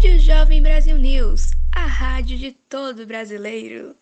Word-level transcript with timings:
Rádio 0.00 0.18
Jovem 0.18 0.62
Brasil 0.62 0.96
News, 0.96 1.50
a 1.76 1.84
rádio 1.84 2.38
de 2.38 2.52
todo 2.52 3.06
brasileiro. 3.06 3.94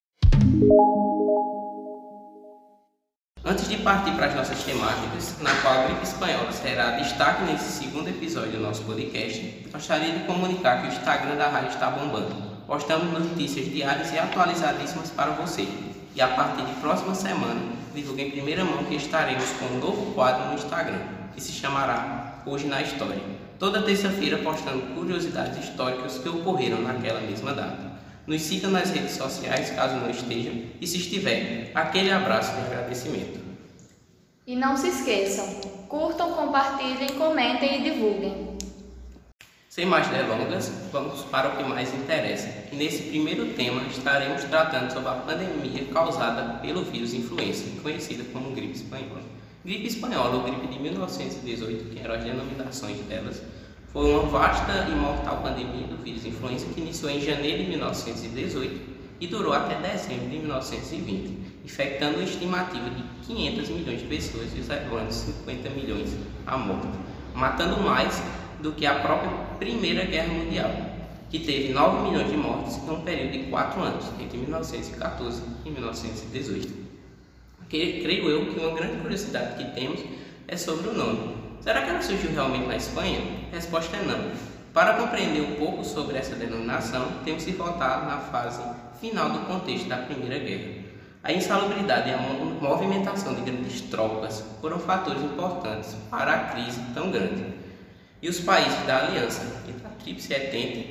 Antes 3.44 3.68
de 3.68 3.78
partir 3.78 4.12
para 4.12 4.26
as 4.26 4.36
nossas 4.36 4.62
temáticas, 4.62 5.42
na 5.42 5.52
qual 5.56 5.74
a 5.74 5.86
gripe 5.86 6.04
espanhola 6.04 6.52
será 6.52 6.92
destaque 6.92 7.42
nesse 7.50 7.82
segundo 7.82 8.10
episódio 8.10 8.52
do 8.52 8.60
nosso 8.60 8.84
podcast, 8.84 9.40
gostaria 9.72 10.12
de 10.12 10.24
comunicar 10.24 10.82
que 10.82 10.86
o 10.86 10.92
Instagram 10.92 11.34
da 11.34 11.48
rádio 11.48 11.70
está 11.70 11.90
bombando. 11.90 12.32
Postamos 12.64 13.12
notícias 13.12 13.66
diárias 13.66 14.12
e 14.12 14.20
atualizadíssimas 14.20 15.10
para 15.10 15.32
você. 15.32 15.66
E 16.14 16.20
a 16.20 16.28
partir 16.28 16.64
de 16.64 16.80
próxima 16.80 17.16
semana, 17.16 17.60
divulgue 17.92 18.22
em 18.22 18.30
primeira 18.30 18.64
mão 18.64 18.84
que 18.84 18.94
estaremos 18.94 19.50
com 19.58 19.64
um 19.64 19.80
novo 19.80 20.14
quadro 20.14 20.46
no 20.46 20.54
Instagram, 20.54 21.00
que 21.34 21.42
se 21.42 21.50
chamará 21.50 22.40
Hoje 22.46 22.68
na 22.68 22.82
História. 22.82 23.47
Toda 23.58 23.82
terça-feira 23.82 24.38
postando 24.38 24.94
curiosidades 24.94 25.64
históricas 25.64 26.18
que 26.18 26.28
ocorreram 26.28 26.80
naquela 26.80 27.20
mesma 27.20 27.52
data. 27.52 27.90
Nos 28.24 28.42
siga 28.42 28.68
nas 28.68 28.90
redes 28.90 29.16
sociais 29.16 29.70
caso 29.70 29.96
não 29.96 30.08
esteja 30.08 30.52
e 30.80 30.86
se 30.86 30.98
estiver, 30.98 31.72
aquele 31.74 32.12
abraço 32.12 32.54
de 32.54 32.60
agradecimento. 32.60 33.40
E 34.46 34.54
não 34.54 34.76
se 34.76 34.88
esqueçam, 34.88 35.44
curtam, 35.88 36.34
compartilhem, 36.34 37.08
comentem 37.18 37.80
e 37.80 37.90
divulguem. 37.90 38.58
Sem 39.68 39.86
mais 39.86 40.06
delongas, 40.06 40.70
vamos 40.92 41.22
para 41.22 41.48
o 41.48 41.56
que 41.56 41.64
mais 41.64 41.92
interessa. 41.92 42.48
E 42.70 42.76
nesse 42.76 43.04
primeiro 43.04 43.54
tema 43.54 43.82
estaremos 43.90 44.44
tratando 44.44 44.92
sobre 44.92 45.08
a 45.08 45.14
pandemia 45.14 45.84
causada 45.92 46.60
pelo 46.60 46.84
vírus 46.84 47.12
influenza, 47.12 47.64
conhecida 47.82 48.22
como 48.32 48.54
gripe 48.54 48.76
espanhola. 48.76 49.22
Gripe 49.64 49.88
espanhola 49.88 50.36
ou 50.36 50.42
gripe 50.44 50.68
de 50.68 50.78
1918, 50.78 51.90
que 51.90 51.98
eram 51.98 52.14
as 52.14 52.24
denominações 52.24 53.00
delas, 53.08 53.42
foi 53.92 54.12
uma 54.12 54.22
vasta 54.22 54.86
e 54.88 54.94
mortal 54.94 55.38
pandemia 55.42 55.86
do 55.88 55.96
vírus 55.96 56.24
influenza 56.24 56.66
que 56.72 56.80
iniciou 56.80 57.10
em 57.10 57.20
janeiro 57.20 57.64
de 57.64 57.70
1918 57.70 58.80
e 59.20 59.26
durou 59.26 59.52
até 59.52 59.74
dezembro 59.80 60.28
de 60.28 60.38
1920, 60.38 61.38
infectando 61.64 62.18
uma 62.18 62.24
estimativa 62.24 62.88
de 62.88 63.02
500 63.26 63.68
milhões 63.70 64.00
de 64.00 64.06
pessoas 64.06 64.46
e 64.54 64.60
levando 64.60 65.10
50 65.10 65.70
milhões 65.70 66.16
a 66.46 66.56
morte, 66.56 66.86
matando 67.34 67.82
mais 67.82 68.22
do 68.62 68.72
que 68.72 68.86
a 68.86 69.00
própria 69.00 69.30
Primeira 69.58 70.04
Guerra 70.04 70.32
Mundial, 70.32 70.70
que 71.30 71.40
teve 71.40 71.72
9 71.72 72.08
milhões 72.08 72.30
de 72.30 72.36
mortes 72.36 72.76
em 72.76 72.90
um 72.90 73.00
período 73.00 73.32
de 73.32 73.50
4 73.50 73.82
anos, 73.82 74.04
entre 74.20 74.38
1914 74.38 75.42
e 75.64 75.70
1918. 75.70 76.87
Creio 77.68 78.28
eu 78.28 78.46
que 78.46 78.60
uma 78.60 78.74
grande 78.74 79.00
curiosidade 79.02 79.62
que 79.62 79.72
temos 79.72 80.00
é 80.46 80.56
sobre 80.56 80.88
o 80.88 80.94
nome, 80.94 81.38
Será 81.60 81.82
que 81.82 81.90
ela 81.90 82.00
surgiu 82.00 82.30
realmente 82.32 82.66
na 82.66 82.76
Espanha? 82.76 83.20
A 83.52 83.56
resposta 83.56 83.96
é 83.96 84.02
não. 84.02 84.30
Para 84.72 84.94
compreender 84.94 85.42
um 85.42 85.56
pouco 85.56 85.84
sobre 85.84 86.16
essa 86.16 86.34
denominação, 86.36 87.08
temos 87.24 87.44
que 87.44 87.52
voltar 87.52 88.06
na 88.06 88.18
fase 88.18 88.62
final 89.00 89.30
do 89.30 89.40
contexto 89.40 89.88
da 89.88 89.98
Primeira 89.98 90.38
Guerra. 90.38 90.84
A 91.22 91.32
insalubridade 91.32 92.08
e 92.08 92.12
a 92.14 92.18
movimentação 92.18 93.34
de 93.34 93.42
grandes 93.42 93.80
tropas 93.82 94.44
foram 94.60 94.78
fatores 94.78 95.20
importantes 95.20 95.94
para 96.10 96.32
a 96.32 96.38
crise 96.50 96.80
tão 96.94 97.10
grande. 97.10 97.44
E 98.22 98.28
os 98.28 98.40
países 98.40 98.78
da 98.86 99.06
Aliança 99.06 99.42
e 99.68 99.72
da 99.72 99.90
Tríplice 99.90 100.34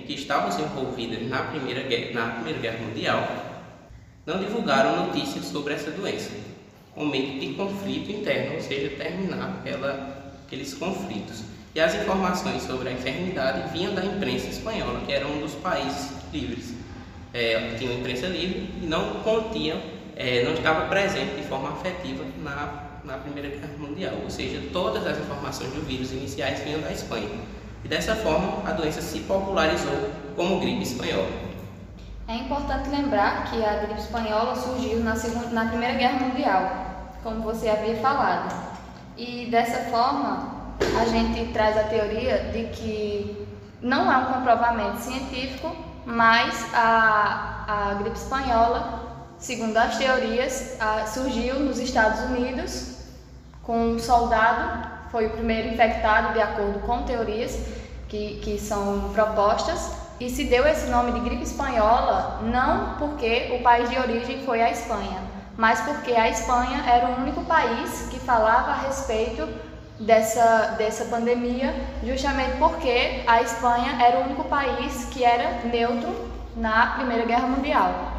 que 0.05 0.14
estavam 0.14 0.50
envolvidos 0.59 1.28
na 1.30 1.44
Primeira 1.44 1.81
Guerra, 1.83 2.14
na 2.14 2.33
Primeira 2.36 2.59
Guerra 2.59 2.86
Mundial, 2.86 3.28
não 4.25 4.38
divulgaram 4.38 5.08
notícias 5.08 5.45
sobre 5.45 5.73
essa 5.73 5.92
doença, 5.92 6.30
medo 7.06 7.40
de 7.40 7.53
conflito 7.53 8.12
interno, 8.12 8.56
ou 8.56 8.62
seja, 8.62 8.90
terminar 8.98 9.62
ela 9.66 10.34
aqueles 10.45 10.73
conflitos. 10.73 11.44
E 11.76 11.80
as 11.80 11.94
informações 11.94 12.64
sobre 12.64 12.89
a 12.89 12.92
enfermidade 12.92 13.72
vinham 13.72 13.94
da 13.94 14.04
imprensa 14.04 14.48
espanhola, 14.48 15.02
que 15.06 15.12
era 15.12 15.28
um 15.28 15.39
dos 15.39 15.54
países 15.54 16.12
livres. 16.34 16.73
É, 17.34 17.76
tinha 17.78 17.92
uma 17.92 18.00
imprensa 18.00 18.26
livre 18.26 18.67
e 18.81 18.86
não 18.88 19.22
continha, 19.22 19.80
é, 20.16 20.44
não 20.44 20.54
estava 20.54 20.88
presente 20.88 21.36
de 21.36 21.44
forma 21.44 21.70
afetiva 21.70 22.23
na, 22.42 23.02
na 23.05 23.17
Primeira 23.20 23.49
Guerra 23.49 23.70
Mundial. 23.77 24.16
Ou 24.23 24.30
seja, 24.30 24.60
todas 24.73 25.05
as 25.05 25.20
informações 25.20 25.72
do 25.72 25.82
vírus 25.86 26.11
iniciais 26.11 26.61
vinham 26.61 26.82
da 26.82 26.92
Espanha. 26.92 27.30
E 27.83 27.88
dessa 27.88 28.16
forma, 28.16 28.67
a 28.67 28.73
doença 28.73 29.02
se 29.02 29.20
popularizou 29.20 30.10
como 30.36 30.60
gripe 30.60 30.82
espanhola. 30.82 31.30
É 32.27 32.36
importante 32.36 32.89
lembrar 32.89 33.49
que 33.49 33.64
a 33.64 33.77
gripe 33.77 33.99
espanhola 33.99 34.55
surgiu 34.55 34.99
na, 35.02 35.16
segunda, 35.16 35.48
na 35.49 35.67
Primeira 35.67 35.93
Guerra 35.93 36.26
Mundial, 36.26 36.86
como 37.27 37.42
você 37.42 37.67
havia 37.67 37.98
falado. 37.98 38.55
E 39.17 39.48
dessa 39.52 39.89
forma, 39.92 40.76
a 40.98 41.05
gente 41.05 41.52
traz 41.52 41.77
a 41.77 41.83
teoria 41.83 42.52
de 42.54 42.64
que 42.67 43.45
não 43.82 44.10
há 44.10 44.20
um 44.20 44.33
comprovamento 44.33 44.99
científico, 45.02 45.76
mas 46.05 46.73
a, 46.73 47.66
a 47.67 47.93
gripe 47.95 48.16
espanhola, 48.16 49.26
segundo 49.37 49.76
as 49.76 49.98
teorias, 49.98 50.77
a, 50.80 51.05
surgiu 51.05 51.60
nos 51.60 51.80
Estados 51.80 52.21
Unidos 52.30 52.95
com 53.61 53.77
um 53.77 53.99
soldado, 53.99 54.87
foi 55.11 55.26
o 55.26 55.32
primeiro 55.32 55.67
infectado, 55.67 56.32
de 56.32 56.42
acordo 56.42 56.80
com 56.80 57.04
teorias 57.04 57.60
que, 58.08 58.39
que 58.42 58.58
são 58.58 59.10
propostas, 59.14 59.92
e 60.17 60.30
se 60.30 60.45
deu 60.45 60.66
esse 60.66 60.89
nome 60.89 61.11
de 61.11 61.20
gripe 61.20 61.43
espanhola 61.43 62.39
não 62.43 62.95
porque 62.98 63.54
o 63.60 63.61
país 63.61 63.89
de 63.89 63.99
origem 63.99 64.39
foi 64.45 64.61
a 64.61 64.71
Espanha, 64.71 65.27
mas 65.58 65.82
porque 65.82 66.12
a 66.12 66.30
Espanha 66.30 66.84
era 66.86 67.10
o 67.10 67.22
único 67.22 67.44
país 67.45 68.08
que 68.12 68.20
falava 68.20 68.72
a 68.72 68.82
respeito 68.82 69.48
dessa, 70.00 70.76
dessa 70.78 71.06
pandemia, 71.06 71.73
justamente 72.04 72.58
porque 72.58 73.23
a 73.26 73.42
Espanha 73.42 73.98
era 74.00 74.20
o 74.20 74.26
único 74.26 74.44
país 74.44 75.06
que 75.12 75.23
era 75.23 75.64
neutro 75.66 76.30
na 76.56 76.96
Primeira 76.98 77.26
Guerra 77.26 77.48
Mundial. 77.48 78.14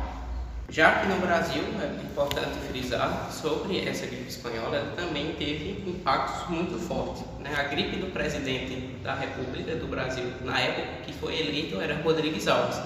Já 0.70 0.96
que 0.96 1.06
no 1.06 1.16
Brasil, 1.16 1.62
é 1.80 2.04
importante 2.04 2.58
frisar, 2.68 3.30
sobre 3.30 3.88
essa 3.88 4.04
gripe 4.04 4.28
espanhola, 4.28 4.92
também 4.96 5.32
teve 5.38 5.82
impactos 5.88 6.50
muito 6.50 6.78
fortes. 6.78 7.22
Né? 7.38 7.54
A 7.56 7.62
gripe 7.62 7.96
do 7.96 8.12
presidente 8.12 8.98
da 9.02 9.14
República 9.14 9.76
do 9.76 9.86
Brasil, 9.86 10.24
na 10.42 10.60
época 10.60 11.04
que 11.06 11.12
foi 11.14 11.40
eleito, 11.40 11.80
era 11.80 12.02
Rodrigues 12.02 12.46
Alves. 12.48 12.78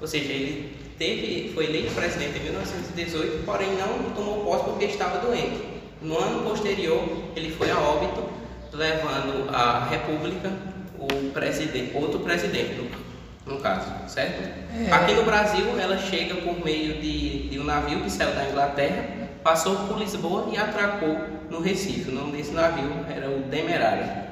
Ou 0.00 0.06
seja, 0.08 0.32
ele 0.32 0.87
teve, 0.98 1.52
foi 1.54 1.66
eleito 1.66 1.94
presidente 1.94 2.38
em 2.38 2.42
1918, 2.42 3.44
porém 3.44 3.68
não 3.76 4.10
tomou 4.14 4.44
posse 4.44 4.64
porque 4.64 4.86
estava 4.86 5.18
doente. 5.18 5.62
No 6.02 6.18
ano 6.18 6.42
posterior, 6.42 7.02
ele 7.34 7.50
foi 7.52 7.70
a 7.70 7.78
óbito, 7.78 8.28
levando 8.72 9.48
à 9.50 9.88
República 9.88 10.52
o 10.98 11.30
presidente, 11.30 11.96
outro 11.96 12.20
presidente, 12.20 12.74
no, 12.74 13.54
no 13.54 13.60
caso, 13.60 13.90
certo? 14.08 14.42
É. 14.76 14.92
Aqui 14.92 15.14
no 15.14 15.22
Brasil, 15.22 15.64
ela 15.78 15.96
chega 15.98 16.34
por 16.36 16.64
meio 16.64 17.00
de, 17.00 17.48
de 17.48 17.58
um 17.58 17.64
navio 17.64 18.00
que 18.00 18.10
saiu 18.10 18.34
da 18.34 18.44
Inglaterra, 18.44 19.04
passou 19.42 19.76
por 19.86 19.98
Lisboa 19.98 20.48
e 20.52 20.58
atracou 20.58 21.16
no 21.48 21.60
Recife. 21.60 22.10
O 22.10 22.14
nome 22.14 22.36
desse 22.36 22.52
navio 22.52 22.90
era 23.08 23.30
o 23.30 23.40
Demerário. 23.42 24.28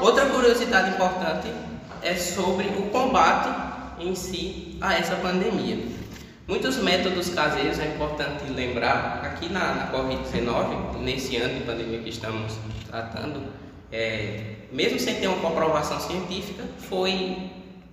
Outra 0.00 0.26
curiosidade 0.26 0.90
importante 0.90 1.48
é 2.02 2.14
sobre 2.14 2.66
o 2.66 2.90
combate 2.90 3.48
em 3.98 4.14
si 4.14 4.76
a 4.80 4.94
essa 4.94 5.16
pandemia. 5.16 5.95
Muitos 6.48 6.76
métodos 6.76 7.30
caseiros 7.30 7.80
é 7.80 7.86
importante 7.86 8.44
lembrar, 8.52 9.20
aqui 9.24 9.48
na, 9.48 9.74
na 9.74 9.92
Covid-19, 9.92 10.98
nesse 11.00 11.36
ano 11.38 11.58
de 11.58 11.64
pandemia 11.64 11.98
que 11.98 12.10
estamos 12.10 12.56
tratando, 12.88 13.42
é, 13.90 14.54
mesmo 14.70 14.96
sem 15.00 15.16
ter 15.16 15.26
uma 15.26 15.40
comprovação 15.40 15.98
científica, 15.98 16.62
foi 16.88 17.50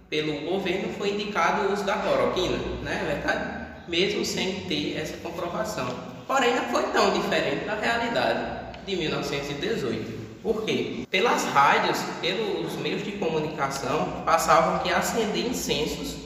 pelo 0.07 0.51
governo 0.51 0.93
foi 0.93 1.15
indicado 1.15 1.67
o 1.67 1.73
uso 1.73 1.83
da 1.83 1.95
cloroquina, 1.95 2.57
né? 2.83 3.01
É 3.01 3.15
verdade? 3.15 3.65
Mesmo 3.87 4.23
sem 4.23 4.59
ter 4.67 4.99
essa 4.99 5.17
comprovação. 5.17 5.87
Porém, 6.27 6.55
não 6.55 6.65
foi 6.65 6.83
tão 6.91 7.11
diferente 7.11 7.65
da 7.65 7.73
realidade 7.73 8.85
de 8.85 8.95
1918. 8.95 10.23
Por 10.43 10.63
quê? 10.63 11.07
Pelas 11.09 11.43
rádios, 11.45 11.97
pelos 12.21 12.75
meios 12.75 13.03
de 13.03 13.13
comunicação, 13.13 14.21
passavam 14.23 14.77
que 14.79 14.93
acender 14.93 15.47
incensos 15.47 16.22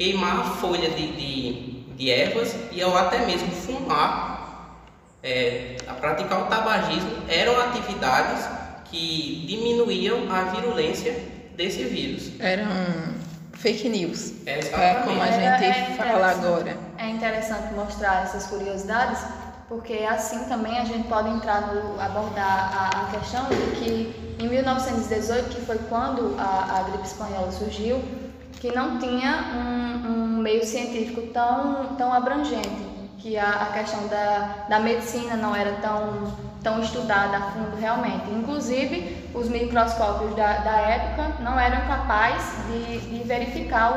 queimar 0.00 0.56
folha 0.56 0.88
de, 0.88 1.12
de, 1.12 1.52
de 1.94 2.10
ervas 2.10 2.56
e 2.72 2.82
ou 2.82 2.96
até 2.96 3.26
mesmo 3.26 3.50
fumar, 3.50 4.78
é, 5.22 5.76
a 5.86 5.92
praticar 5.92 6.40
o 6.40 6.46
tabagismo, 6.46 7.10
eram 7.28 7.60
atividades 7.60 8.48
que 8.86 9.44
diminuíam 9.46 10.20
a 10.32 10.44
virulência 10.44 11.12
desse 11.54 11.84
vírus. 11.84 12.32
Eram 12.40 12.66
fake 13.52 13.90
news, 13.90 14.32
é, 14.46 14.60
é 14.60 14.94
como 15.04 15.20
a 15.20 15.26
gente 15.26 15.64
é 15.66 15.94
fala 15.98 16.30
agora. 16.30 16.78
É 16.96 17.10
interessante 17.10 17.74
mostrar 17.74 18.22
essas 18.22 18.46
curiosidades, 18.46 19.18
porque 19.68 19.92
assim 20.08 20.44
também 20.44 20.78
a 20.78 20.84
gente 20.86 21.08
pode 21.08 21.28
entrar 21.28 21.74
no 21.74 22.00
abordar 22.00 22.72
a, 22.74 23.02
a 23.02 23.18
questão 23.18 23.44
de 23.50 23.78
que 23.78 24.34
em 24.42 24.48
1918, 24.48 25.54
que 25.54 25.60
foi 25.60 25.76
quando 25.90 26.36
a, 26.38 26.78
a 26.78 26.82
gripe 26.84 27.06
espanhola 27.06 27.52
surgiu, 27.52 28.02
que 28.60 28.70
não 28.72 28.98
tinha 28.98 29.46
um, 29.56 30.08
um 30.12 30.36
meio 30.38 30.64
científico 30.64 31.22
tão, 31.32 31.96
tão 31.96 32.12
abrangente, 32.12 32.90
que 33.18 33.36
a, 33.36 33.50
a 33.50 33.66
questão 33.66 34.06
da, 34.08 34.66
da 34.68 34.78
medicina 34.78 35.34
não 35.34 35.56
era 35.56 35.72
tão, 35.80 36.32
tão 36.62 36.80
estudada 36.80 37.38
a 37.38 37.40
fundo 37.52 37.76
realmente. 37.76 38.30
Inclusive, 38.30 39.16
os 39.34 39.48
microscópios 39.48 40.34
da, 40.36 40.58
da 40.58 40.80
época 40.80 41.42
não 41.42 41.58
eram 41.58 41.86
capazes 41.86 42.52
de, 42.66 42.98
de 42.98 43.24
verificar 43.24 43.92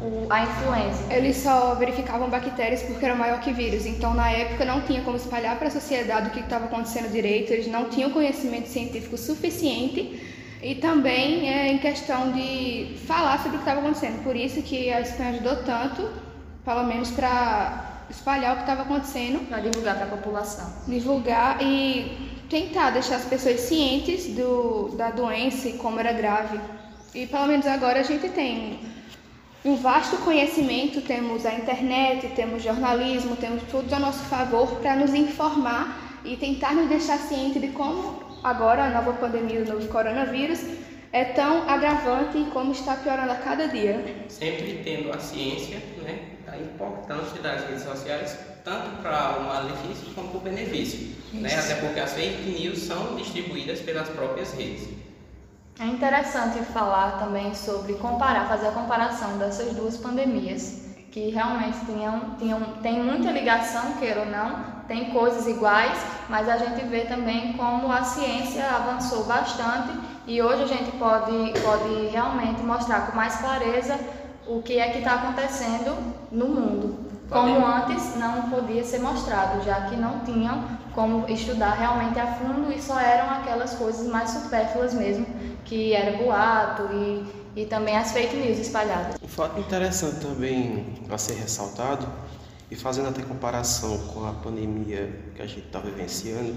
o, 0.00 0.04
o, 0.04 0.26
a 0.30 0.42
influenza. 0.44 1.12
Eles 1.12 1.36
só 1.36 1.74
verificavam 1.74 2.30
bactérias 2.30 2.82
porque 2.82 3.04
eram 3.04 3.16
maior 3.16 3.40
que 3.40 3.52
vírus. 3.52 3.84
Então, 3.84 4.14
na 4.14 4.30
época, 4.30 4.64
não 4.64 4.80
tinha 4.80 5.02
como 5.02 5.16
espalhar 5.16 5.56
para 5.58 5.68
a 5.68 5.70
sociedade 5.70 6.28
o 6.28 6.30
que 6.30 6.40
estava 6.40 6.64
acontecendo 6.64 7.12
direito. 7.12 7.52
Eles 7.52 7.66
não 7.66 7.90
tinham 7.90 8.10
conhecimento 8.10 8.68
científico 8.68 9.18
suficiente 9.18 10.33
e 10.64 10.74
também 10.76 11.46
é, 11.46 11.70
em 11.70 11.76
questão 11.76 12.32
de 12.32 12.96
falar 13.06 13.36
sobre 13.36 13.50
o 13.50 13.60
que 13.60 13.68
estava 13.68 13.80
acontecendo. 13.80 14.24
Por 14.24 14.34
isso 14.34 14.62
que 14.62 14.90
a 14.90 15.02
Espanha 15.02 15.32
ajudou 15.32 15.56
tanto, 15.56 16.08
pelo 16.64 16.84
menos 16.84 17.10
para 17.10 18.06
espalhar 18.08 18.54
o 18.54 18.56
que 18.56 18.62
estava 18.62 18.80
acontecendo. 18.80 19.46
Para 19.46 19.60
divulgar 19.60 19.96
para 19.96 20.06
a 20.06 20.08
população. 20.08 20.72
Divulgar 20.88 21.58
e 21.60 22.30
tentar 22.48 22.90
deixar 22.90 23.16
as 23.16 23.26
pessoas 23.26 23.60
cientes 23.60 24.34
do, 24.34 24.88
da 24.96 25.10
doença 25.10 25.68
e 25.68 25.74
como 25.74 26.00
era 26.00 26.14
grave. 26.14 26.58
E 27.14 27.26
pelo 27.26 27.46
menos 27.46 27.66
agora 27.66 28.00
a 28.00 28.02
gente 28.02 28.30
tem 28.30 28.80
um 29.66 29.76
vasto 29.76 30.16
conhecimento, 30.24 31.02
temos 31.02 31.44
a 31.44 31.52
internet, 31.52 32.28
temos 32.28 32.62
jornalismo, 32.62 33.36
temos 33.36 33.62
tudo 33.64 33.92
a 33.92 33.98
nosso 33.98 34.24
favor 34.24 34.76
para 34.76 34.96
nos 34.96 35.12
informar 35.12 36.20
e 36.24 36.38
tentar 36.38 36.72
nos 36.74 36.88
deixar 36.88 37.18
ciente 37.18 37.58
de 37.58 37.68
como 37.68 38.23
agora 38.44 38.84
a 38.84 38.90
nova 38.90 39.14
pandemia 39.14 39.64
do 39.64 39.72
novo 39.72 39.88
coronavírus 39.88 40.60
é 41.10 41.24
tão 41.24 41.68
agravante 41.68 42.36
e 42.36 42.44
como 42.50 42.72
está 42.72 42.96
piorando 42.96 43.32
a 43.32 43.36
cada 43.36 43.68
dia. 43.68 44.04
Sempre 44.28 44.82
tendo 44.84 45.10
a 45.14 45.18
ciência, 45.18 45.78
né, 46.02 46.18
a 46.46 46.58
importância 46.58 47.40
das 47.40 47.64
redes 47.66 47.82
sociais, 47.82 48.38
tanto 48.62 49.00
para 49.00 49.38
o 49.38 49.44
malefício 49.44 50.12
como 50.14 50.28
para 50.28 50.38
o 50.38 50.40
benefício. 50.40 51.14
Né? 51.32 51.54
Até 51.54 51.76
porque 51.76 52.00
as 52.00 52.12
fake 52.12 52.50
news 52.50 52.80
são 52.80 53.16
distribuídas 53.16 53.80
pelas 53.80 54.08
próprias 54.10 54.52
redes. 54.52 54.88
É 55.78 55.86
interessante 55.86 56.58
falar 56.66 57.18
também 57.18 57.54
sobre 57.54 57.94
comparar, 57.94 58.48
fazer 58.48 58.68
a 58.68 58.72
comparação 58.72 59.38
dessas 59.38 59.74
duas 59.74 59.96
pandemias, 59.96 60.84
que 61.10 61.30
realmente 61.30 61.78
tinham, 61.86 62.36
tinham, 62.38 62.60
tem 62.82 63.00
muita 63.00 63.30
ligação, 63.30 63.94
queira 63.94 64.20
ou 64.20 64.26
não, 64.26 64.73
tem 64.86 65.10
coisas 65.10 65.46
iguais, 65.46 65.98
mas 66.28 66.48
a 66.48 66.56
gente 66.56 66.84
vê 66.86 67.02
também 67.02 67.54
como 67.54 67.90
a 67.90 68.02
ciência 68.02 68.66
avançou 68.66 69.24
bastante 69.24 69.98
e 70.26 70.40
hoje 70.40 70.62
a 70.62 70.66
gente 70.66 70.90
pode, 70.92 71.52
pode 71.60 72.06
realmente 72.08 72.62
mostrar 72.62 73.06
com 73.06 73.16
mais 73.16 73.36
clareza 73.36 73.98
o 74.46 74.62
que 74.62 74.78
é 74.78 74.90
que 74.90 74.98
está 74.98 75.14
acontecendo 75.14 75.96
no 76.30 76.48
mundo. 76.48 77.04
Como 77.28 77.66
antes 77.66 78.16
não 78.16 78.50
podia 78.50 78.84
ser 78.84 79.00
mostrado, 79.00 79.64
já 79.64 79.82
que 79.82 79.96
não 79.96 80.20
tinham 80.20 80.64
como 80.94 81.28
estudar 81.28 81.72
realmente 81.72 82.18
a 82.20 82.26
fundo 82.26 82.70
e 82.72 82.80
só 82.80 82.98
eram 83.00 83.30
aquelas 83.30 83.74
coisas 83.74 84.06
mais 84.06 84.30
supérfluas 84.30 84.94
mesmo, 84.94 85.26
que 85.64 85.94
era 85.94 86.16
boato 86.18 86.82
e, 86.92 87.26
e 87.56 87.66
também 87.66 87.96
as 87.96 88.12
fake 88.12 88.36
news 88.36 88.58
espalhadas. 88.58 89.16
Um 89.22 89.28
fato 89.28 89.58
interessante 89.58 90.20
também 90.20 90.86
a 91.10 91.18
ser 91.18 91.34
ressaltado, 91.34 92.06
e 92.70 92.76
fazendo 92.76 93.08
até 93.08 93.22
comparação 93.22 93.98
com 94.08 94.26
a 94.26 94.32
pandemia 94.32 95.10
que 95.34 95.42
a 95.42 95.46
gente 95.46 95.66
está 95.66 95.78
vivenciando, 95.78 96.54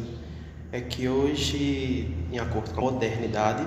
é 0.71 0.81
que 0.81 1.07
hoje, 1.07 2.13
em 2.31 2.39
acordo 2.39 2.71
com 2.71 2.87
a 2.87 2.91
modernidade, 2.91 3.65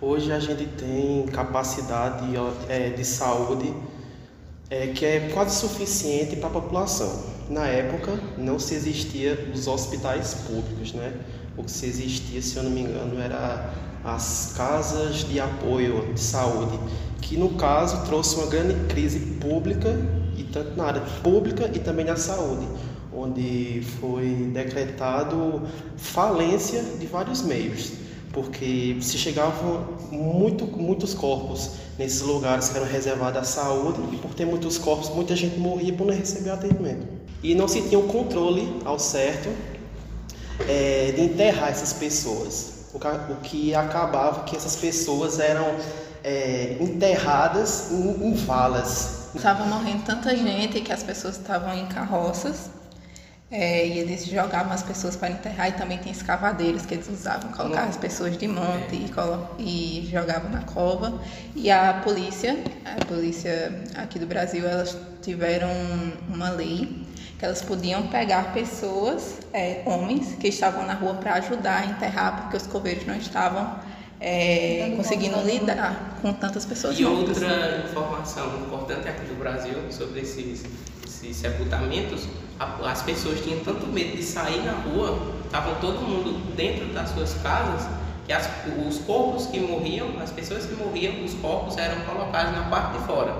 hoje 0.00 0.32
a 0.32 0.38
gente 0.38 0.66
tem 0.66 1.26
capacidade 1.26 2.26
é, 2.68 2.90
de 2.90 3.04
saúde 3.04 3.74
é, 4.70 4.88
que 4.88 5.04
é 5.04 5.30
quase 5.32 5.60
suficiente 5.60 6.36
para 6.36 6.48
a 6.48 6.52
população. 6.52 7.24
Na 7.48 7.66
época 7.66 8.18
não 8.36 8.58
se 8.58 8.74
existia 8.74 9.50
os 9.54 9.66
hospitais 9.66 10.34
públicos, 10.46 10.92
né? 10.92 11.12
O 11.56 11.62
que 11.62 11.70
se 11.70 11.86
existia, 11.86 12.42
se 12.42 12.56
eu 12.56 12.64
não 12.64 12.70
me 12.70 12.80
engano, 12.80 13.20
era 13.20 13.72
as 14.04 14.54
casas 14.56 15.24
de 15.24 15.40
apoio 15.40 16.12
de 16.12 16.20
saúde, 16.20 16.78
que 17.20 17.36
no 17.36 17.50
caso 17.50 18.04
trouxe 18.06 18.36
uma 18.36 18.46
grande 18.46 18.74
crise 18.88 19.20
pública 19.40 19.96
e 20.38 20.44
tanto 20.44 20.76
na 20.76 20.84
área 20.84 21.02
pública 21.22 21.70
e 21.72 21.78
também 21.78 22.04
na 22.04 22.16
saúde, 22.16 22.66
onde 23.12 23.82
foi 24.00 24.50
decretado 24.52 25.62
falência 25.96 26.82
de 26.82 27.06
vários 27.06 27.42
meios, 27.42 27.92
porque 28.32 28.96
se 29.00 29.16
chegavam 29.16 29.86
muito, 30.10 30.66
muitos 30.66 31.14
corpos 31.14 31.72
nesses 31.98 32.20
lugares 32.20 32.68
que 32.68 32.76
eram 32.76 32.86
reservados 32.86 33.40
à 33.40 33.44
saúde 33.44 34.00
e 34.12 34.16
por 34.16 34.34
ter 34.34 34.44
muitos 34.44 34.76
corpos, 34.76 35.08
muita 35.08 35.34
gente 35.34 35.58
morria 35.58 35.92
por 35.92 36.06
não 36.06 36.14
receber 36.14 36.50
atendimento. 36.50 37.06
E 37.42 37.54
não 37.54 37.66
se 37.66 37.82
tinha 37.82 37.98
o 37.98 38.04
um 38.04 38.08
controle 38.08 38.80
ao 38.84 38.98
certo 38.98 39.48
é, 40.68 41.12
de 41.12 41.22
enterrar 41.22 41.70
essas 41.70 41.92
pessoas, 41.92 42.86
o 42.94 43.36
que 43.42 43.74
acabava 43.74 44.44
que 44.44 44.56
essas 44.56 44.76
pessoas 44.76 45.38
eram 45.38 45.66
é, 46.24 46.76
enterradas 46.80 47.90
em, 47.92 48.28
em 48.28 48.34
valas. 48.34 49.25
Estava 49.36 49.66
morrendo 49.66 50.02
tanta 50.02 50.34
gente 50.34 50.80
que 50.80 50.90
as 50.90 51.02
pessoas 51.02 51.36
estavam 51.36 51.74
em 51.74 51.86
carroças. 51.86 52.70
É, 53.48 53.86
e 53.86 53.98
eles 53.98 54.26
jogavam 54.26 54.72
as 54.72 54.82
pessoas 54.82 55.14
para 55.14 55.30
enterrar 55.30 55.68
e 55.68 55.72
também 55.72 55.98
tem 55.98 56.10
escavadeiros 56.10 56.84
que 56.84 56.94
eles 56.94 57.08
usavam, 57.08 57.52
colocavam 57.52 57.88
as 57.88 57.96
pessoas 57.96 58.36
de 58.36 58.48
monte 58.48 58.96
e, 58.96 60.00
e 60.00 60.10
jogavam 60.10 60.50
na 60.50 60.62
cova. 60.62 61.20
E 61.54 61.70
a 61.70 62.00
polícia, 62.02 62.58
a 62.84 63.04
polícia 63.04 63.84
aqui 63.94 64.18
do 64.18 64.26
Brasil, 64.26 64.66
elas 64.66 64.96
tiveram 65.22 65.70
uma 66.28 66.50
lei 66.50 67.06
que 67.38 67.44
elas 67.44 67.60
podiam 67.62 68.08
pegar 68.08 68.54
pessoas, 68.54 69.38
é, 69.52 69.82
homens, 69.84 70.34
que 70.36 70.48
estavam 70.48 70.86
na 70.86 70.94
rua 70.94 71.14
para 71.14 71.34
ajudar 71.34 71.82
a 71.82 71.86
enterrar 71.86 72.42
porque 72.42 72.56
os 72.56 72.66
coveiros 72.66 73.06
não 73.06 73.14
estavam 73.14 73.78
é, 74.28 74.92
conseguindo 74.96 75.40
lidar 75.42 76.18
com 76.20 76.32
tantas 76.32 76.66
pessoas. 76.66 76.98
E 76.98 77.04
outra 77.04 77.84
informação 77.88 78.56
importante 78.56 79.06
aqui 79.06 79.24
do 79.26 79.38
Brasil 79.38 79.74
sobre 79.88 80.20
esses, 80.20 80.64
esses 81.06 81.36
sepultamentos 81.36 82.26
as 82.58 83.02
pessoas 83.02 83.40
tinham 83.42 83.60
tanto 83.60 83.86
medo 83.86 84.16
de 84.16 84.22
sair 84.24 84.64
na 84.64 84.72
rua, 84.72 85.16
estavam 85.44 85.76
todo 85.76 86.00
mundo 86.00 86.56
dentro 86.56 86.86
das 86.86 87.10
suas 87.10 87.34
casas, 87.34 87.86
que 88.26 88.32
as, 88.32 88.48
os 88.88 88.98
corpos 88.98 89.46
que 89.46 89.60
morriam, 89.60 90.08
as 90.20 90.32
pessoas 90.32 90.64
que 90.66 90.74
morriam, 90.74 91.22
os 91.24 91.34
corpos 91.34 91.76
eram 91.76 92.00
colocados 92.00 92.52
na 92.52 92.64
parte 92.64 92.98
de 92.98 93.06
fora. 93.06 93.36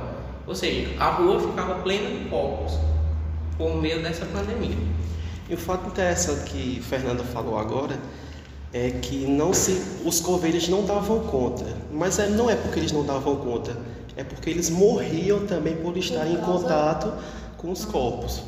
Ou 0.47 0.55
seja, 0.55 0.95
a 1.03 1.11
rua 1.11 1.41
ficava 1.41 1.77
plena 1.77 2.11
de 2.11 2.29
corpos 2.29 2.79
por 3.59 3.75
meio 3.81 4.03
dessa 4.03 4.25
pandemia. 4.27 4.77
E 5.49 5.55
o 5.55 5.59
fato 5.59 5.89
interessante 5.89 6.51
que 6.51 6.81
Fernanda 6.81 7.25
falou 7.25 7.59
agora 7.59 7.99
é 8.77 8.91
que 8.91 9.27
não 9.27 9.55
se, 9.55 9.73
os 10.05 10.21
coveiros 10.21 10.69
não 10.69 10.85
davam 10.85 11.21
conta. 11.21 11.65
Mas 11.91 12.19
é, 12.19 12.29
não 12.29 12.51
é 12.51 12.55
porque 12.55 12.81
eles 12.81 12.93
não 12.93 13.05
davam 13.05 13.37
conta, 13.37 13.75
é 14.17 14.23
porque 14.23 14.51
eles 14.51 14.69
morriam 14.69 15.47
também 15.47 15.77
por 15.77 15.97
estar 15.97 16.27
em 16.27 16.37
contato 16.37 17.11
com 17.57 17.73
os 17.73 17.87
corpos. 17.87 18.43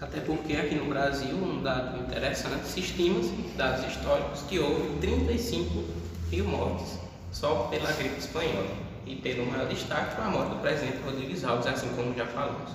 Até 0.00 0.20
porque 0.20 0.54
aqui 0.54 0.76
no 0.76 0.86
Brasil, 0.86 1.34
um 1.34 1.62
dado 1.62 1.98
interessante, 2.00 2.66
se 2.66 2.80
estima-se, 2.80 3.32
dados 3.56 3.84
históricos, 3.86 4.42
que 4.48 4.58
houve 4.58 4.98
35 5.00 5.84
mil 6.30 6.44
mortes 6.44 6.98
só 7.32 7.68
pela 7.70 7.90
gripe 7.92 8.18
espanhola. 8.18 8.92
E 9.04 9.16
pelo 9.16 9.46
maior 9.46 9.66
destaque 9.66 10.14
foi 10.14 10.24
a 10.24 10.28
morte 10.28 10.50
do 10.50 10.60
presidente 10.60 10.98
Rodrigues 11.04 11.44
Alves, 11.44 11.66
assim 11.66 11.88
como 11.96 12.14
já 12.14 12.26
falamos. 12.26 12.70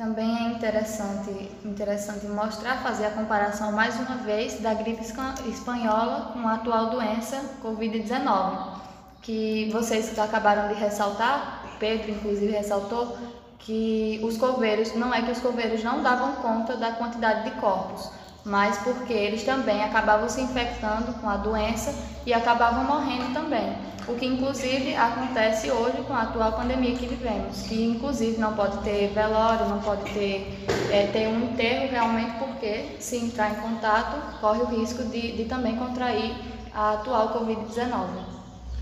Também 0.00 0.34
é 0.34 0.48
interessante, 0.52 1.30
interessante 1.62 2.26
mostrar, 2.26 2.82
fazer 2.82 3.04
a 3.04 3.10
comparação 3.10 3.70
mais 3.70 3.94
uma 4.00 4.16
vez 4.16 4.58
da 4.58 4.72
gripe 4.72 5.02
espanhola 5.02 6.30
com 6.32 6.48
a 6.48 6.54
atual 6.54 6.88
doença 6.88 7.38
Covid-19, 7.62 8.78
que 9.20 9.68
vocês 9.70 10.18
acabaram 10.18 10.68
de 10.68 10.80
ressaltar, 10.80 11.76
Pedro 11.78 12.12
inclusive 12.12 12.50
ressaltou, 12.50 13.14
que 13.58 14.18
os 14.24 14.38
coveiros, 14.38 14.94
não 14.94 15.12
é 15.12 15.20
que 15.20 15.32
os 15.32 15.38
coveiros 15.38 15.84
não 15.84 16.02
davam 16.02 16.36
conta 16.36 16.78
da 16.78 16.92
quantidade 16.92 17.50
de 17.50 17.60
corpos, 17.60 18.10
mas 18.44 18.78
porque 18.78 19.12
eles 19.12 19.44
também 19.44 19.82
acabavam 19.82 20.28
se 20.28 20.40
infectando 20.40 21.12
com 21.14 21.28
a 21.28 21.36
doença 21.36 21.94
e 22.24 22.32
acabavam 22.32 22.84
morrendo 22.84 23.32
também. 23.32 23.72
O 24.08 24.14
que 24.14 24.26
inclusive 24.26 24.94
acontece 24.96 25.70
hoje 25.70 25.98
com 26.06 26.12
a 26.12 26.22
atual 26.22 26.52
pandemia 26.52 26.96
que 26.96 27.06
vivemos, 27.06 27.62
que 27.62 27.84
inclusive 27.84 28.38
não 28.38 28.54
pode 28.54 28.78
ter 28.78 29.12
velório, 29.14 29.68
não 29.68 29.80
pode 29.80 30.10
ter, 30.12 30.66
é, 30.90 31.06
ter 31.12 31.28
um 31.28 31.44
enterro 31.44 31.88
realmente 31.90 32.38
porque 32.38 32.96
se 32.98 33.16
entrar 33.16 33.50
em 33.50 33.54
contato 33.56 34.40
corre 34.40 34.62
o 34.62 34.66
risco 34.66 35.04
de, 35.04 35.32
de 35.32 35.44
também 35.44 35.76
contrair 35.76 36.34
a 36.74 36.94
atual 36.94 37.28
Covid-19. 37.38 38.08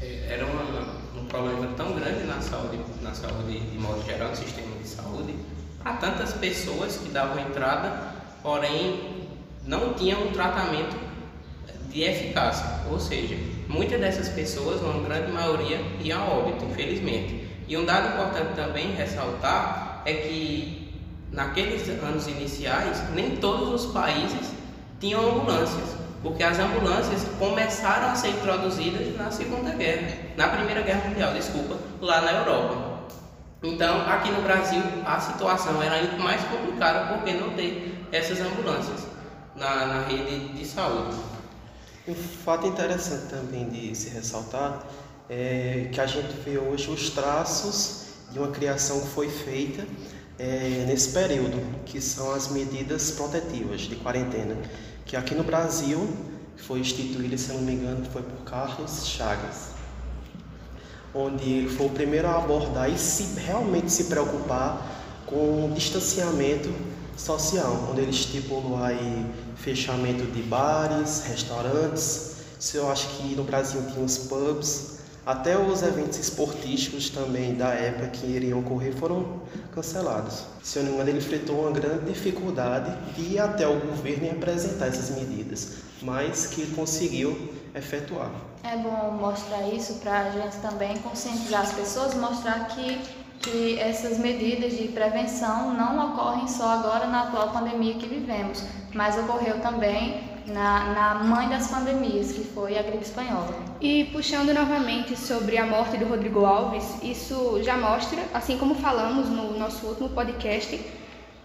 É, 0.00 0.34
era 0.34 0.46
uma 0.46 0.98
problema 1.28 1.68
tão 1.76 1.92
grande 1.92 2.24
na 2.24 2.40
saúde, 2.40 2.78
na 3.02 3.14
saúde 3.14 3.60
de 3.60 3.78
modo 3.78 4.02
geral, 4.04 4.30
no 4.30 4.36
sistema 4.36 4.76
de 4.80 4.88
saúde, 4.88 5.34
para 5.82 5.92
tantas 5.94 6.32
pessoas 6.32 6.96
que 6.96 7.10
davam 7.10 7.38
entrada, 7.38 8.14
porém 8.42 9.17
não 9.68 9.92
tinham 9.92 10.22
um 10.22 10.32
tratamento 10.32 10.96
de 11.90 12.02
eficácia. 12.02 12.66
Ou 12.90 12.98
seja, 12.98 13.36
muitas 13.68 14.00
dessas 14.00 14.30
pessoas, 14.30 14.80
uma 14.80 15.06
grande 15.06 15.30
maioria, 15.30 15.78
ia 16.00 16.16
a 16.16 16.24
óbito, 16.24 16.64
infelizmente. 16.64 17.46
E 17.68 17.76
um 17.76 17.84
dado 17.84 18.14
importante 18.14 18.56
também 18.56 18.92
ressaltar 18.92 20.02
é 20.06 20.14
que 20.14 20.90
naqueles 21.30 21.86
anos 22.02 22.26
iniciais, 22.26 23.02
nem 23.14 23.36
todos 23.36 23.84
os 23.84 23.92
países 23.92 24.52
tinham 24.98 25.20
ambulâncias. 25.20 25.98
porque 26.20 26.42
as 26.42 26.58
ambulâncias 26.58 27.24
começaram 27.38 28.10
a 28.10 28.14
ser 28.16 28.30
introduzidas 28.30 29.16
na 29.16 29.30
Segunda 29.30 29.70
Guerra, 29.70 30.16
na 30.36 30.48
Primeira 30.48 30.82
Guerra 30.82 31.08
Mundial, 31.08 31.32
desculpa, 31.32 31.76
lá 32.00 32.20
na 32.20 32.32
Europa. 32.32 33.04
Então, 33.62 34.00
aqui 34.00 34.28
no 34.32 34.42
Brasil, 34.42 34.82
a 35.06 35.20
situação 35.20 35.80
era 35.80 35.94
ainda 35.94 36.18
mais 36.18 36.42
complicada 36.42 37.14
porque 37.14 37.34
não 37.34 37.50
tem 37.50 37.94
essas 38.10 38.40
ambulâncias 38.40 39.07
na, 39.58 39.86
na 39.86 40.06
rede 40.06 40.52
de 40.52 40.64
saúde. 40.66 41.16
Um 42.06 42.14
fato 42.14 42.66
interessante 42.66 43.26
também 43.28 43.68
de 43.68 43.94
se 43.94 44.08
ressaltar 44.10 44.82
é 45.28 45.88
que 45.92 46.00
a 46.00 46.06
gente 46.06 46.32
vê 46.44 46.56
hoje 46.56 46.90
os 46.90 47.10
traços 47.10 48.06
de 48.32 48.38
uma 48.38 48.48
criação 48.48 49.00
que 49.00 49.08
foi 49.08 49.28
feita 49.28 49.86
é, 50.38 50.84
nesse 50.86 51.10
período, 51.10 51.60
que 51.84 52.00
são 52.00 52.32
as 52.32 52.48
medidas 52.48 53.10
protetivas 53.10 53.82
de 53.82 53.96
quarentena, 53.96 54.56
que 55.04 55.16
aqui 55.16 55.34
no 55.34 55.42
Brasil 55.42 56.08
foi 56.56 56.80
instituída, 56.80 57.36
se 57.36 57.52
não 57.52 57.60
me 57.60 57.72
engano, 57.72 58.04
foi 58.10 58.22
por 58.22 58.44
Carlos 58.44 59.06
Chagas, 59.06 59.70
onde 61.14 61.44
ele 61.44 61.68
foi 61.68 61.86
o 61.86 61.90
primeiro 61.90 62.28
a 62.28 62.36
abordar 62.36 62.90
e 62.90 62.98
se 62.98 63.38
realmente 63.40 63.90
se 63.90 64.04
preocupar 64.04 64.86
com 65.26 65.66
o 65.66 65.72
distanciamento 65.74 66.70
social, 67.18 67.88
onde 67.90 68.00
ele 68.02 68.10
estipulou 68.10 68.82
aí 68.82 69.26
fechamento 69.56 70.24
de 70.24 70.42
bares, 70.42 71.24
restaurantes. 71.26 72.36
Se 72.58 72.76
eu 72.76 72.90
acho 72.90 73.08
que 73.16 73.34
no 73.34 73.44
Brasil 73.44 73.82
tinha 73.92 74.04
os 74.04 74.18
pubs, 74.18 74.98
até 75.26 75.58
os 75.58 75.82
eventos 75.82 76.18
esportísticos 76.18 77.10
também 77.10 77.54
da 77.54 77.68
época 77.68 78.08
que 78.08 78.26
iriam 78.26 78.60
ocorrer 78.60 78.94
foram 78.94 79.42
cancelados. 79.74 80.44
Se 80.62 80.78
eu 80.78 80.84
não 80.84 80.90
me 80.90 80.94
engano, 80.96 81.10
ele 81.10 81.18
enfrentou 81.18 81.60
uma 81.60 81.70
grande 81.70 82.06
dificuldade 82.06 82.96
de 83.14 83.34
ir 83.34 83.38
até 83.38 83.68
o 83.68 83.78
governo 83.78 84.24
e 84.24 84.30
apresentar 84.30 84.86
essas 84.86 85.10
medidas, 85.10 85.74
mas 86.00 86.46
que 86.46 86.66
conseguiu 86.68 87.52
efetuar. 87.74 88.30
É 88.62 88.76
bom 88.76 89.18
mostrar 89.20 89.68
isso 89.68 89.94
para 89.94 90.18
a 90.18 90.30
gente 90.30 90.56
também 90.62 90.96
conscientizar 90.98 91.62
as 91.62 91.72
pessoas, 91.72 92.14
mostrar 92.14 92.66
que, 92.68 92.98
que 93.40 93.78
essas 93.78 94.18
medidas 94.18 94.76
de 94.76 94.88
prevenção 94.88 95.72
não 95.74 96.12
ocorrem 96.12 96.48
só 96.48 96.70
agora 96.70 97.06
na 97.06 97.22
atual 97.22 97.50
pandemia 97.50 97.94
que 97.94 98.06
vivemos, 98.06 98.64
mas 98.94 99.16
ocorreu 99.18 99.60
também 99.60 100.20
na, 100.46 100.92
na 100.94 101.14
mãe 101.24 101.48
das 101.48 101.68
pandemias, 101.68 102.32
que 102.32 102.42
foi 102.42 102.78
a 102.78 102.82
gripe 102.82 103.04
espanhola. 103.04 103.54
E 103.80 104.04
puxando 104.06 104.52
novamente 104.52 105.16
sobre 105.16 105.56
a 105.56 105.66
morte 105.66 105.96
do 105.96 106.06
Rodrigo 106.06 106.44
Alves, 106.44 107.02
isso 107.02 107.62
já 107.62 107.76
mostra, 107.76 108.18
assim 108.34 108.58
como 108.58 108.74
falamos 108.74 109.28
no 109.28 109.58
nosso 109.58 109.86
último 109.86 110.08
podcast, 110.10 110.80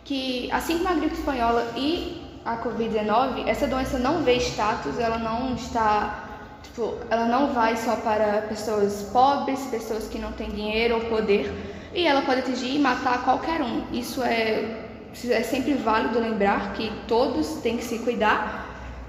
que 0.03 0.51
assim 0.51 0.77
como 0.77 0.89
a 0.89 0.93
gripe 0.93 1.15
espanhola 1.15 1.73
e 1.75 2.21
a 2.45 2.57
Covid-19, 2.57 3.47
essa 3.47 3.67
doença 3.67 3.97
não 3.97 4.23
vê 4.23 4.35
status, 4.37 4.99
ela 4.99 5.17
não 5.17 5.55
está, 5.55 6.59
tipo, 6.61 6.95
ela 7.09 7.25
não 7.25 7.53
vai 7.53 7.77
só 7.77 7.95
para 7.95 8.41
pessoas 8.49 9.09
pobres, 9.13 9.61
pessoas 9.67 10.07
que 10.07 10.19
não 10.19 10.33
têm 10.33 10.49
dinheiro 10.49 10.95
ou 10.95 11.01
poder, 11.01 11.72
e 11.93 12.05
ela 12.05 12.21
pode 12.21 12.39
atingir 12.39 12.75
e 12.75 12.79
matar 12.79 13.23
qualquer 13.23 13.61
um. 13.61 13.83
Isso 13.91 14.23
é, 14.23 14.87
é 15.29 15.43
sempre 15.43 15.73
válido 15.75 16.19
lembrar 16.19 16.73
que 16.73 16.91
todos 17.07 17.61
têm 17.61 17.77
que 17.77 17.83
se 17.83 17.99
cuidar 17.99 18.63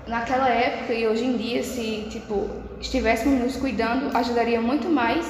naquela 0.07 0.49
época 0.49 0.93
e 0.93 1.07
hoje 1.07 1.25
em 1.25 1.37
dia, 1.37 1.63
se 1.63 2.07
tipo 2.11 2.51
estivéssemos 2.81 3.41
nos 3.41 3.57
cuidando, 3.57 4.15
ajudaria 4.15 4.61
muito 4.61 4.89
mais 4.89 5.27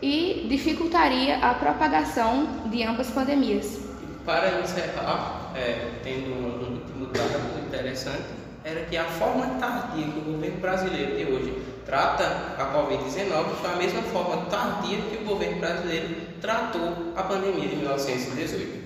e 0.00 0.46
dificultaria 0.48 1.38
a 1.38 1.54
propagação 1.54 2.46
de 2.66 2.82
ambas 2.84 3.10
pandemias. 3.10 3.80
Para 4.24 4.60
encerrar, 4.60 5.52
é, 5.56 5.90
tendo 6.02 6.30
um 6.30 6.74
último 6.74 7.06
dado 7.06 7.66
interessante, 7.66 8.44
era 8.64 8.80
que 8.86 8.96
a 8.96 9.04
forma 9.04 9.46
tardia 9.58 10.06
que 10.06 10.18
o 10.18 10.22
governo 10.22 10.58
brasileiro 10.58 11.16
de 11.16 11.24
hoje 11.24 11.62
trata 11.84 12.24
a 12.58 12.72
Covid-19 12.72 13.56
foi 13.60 13.70
a 13.70 13.76
mesma 13.76 14.02
forma 14.02 14.46
tardia 14.46 14.98
que 15.02 15.22
o 15.22 15.26
governo 15.26 15.58
brasileiro 15.60 16.33
tratou 16.44 17.14
a 17.16 17.22
pandemia 17.22 17.66
de 17.66 17.76
1918. 17.76 18.84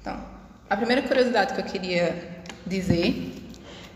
Então, 0.00 0.18
a 0.70 0.76
primeira 0.78 1.02
curiosidade 1.02 1.52
que 1.52 1.60
eu 1.60 1.64
queria 1.64 2.40
dizer 2.66 3.34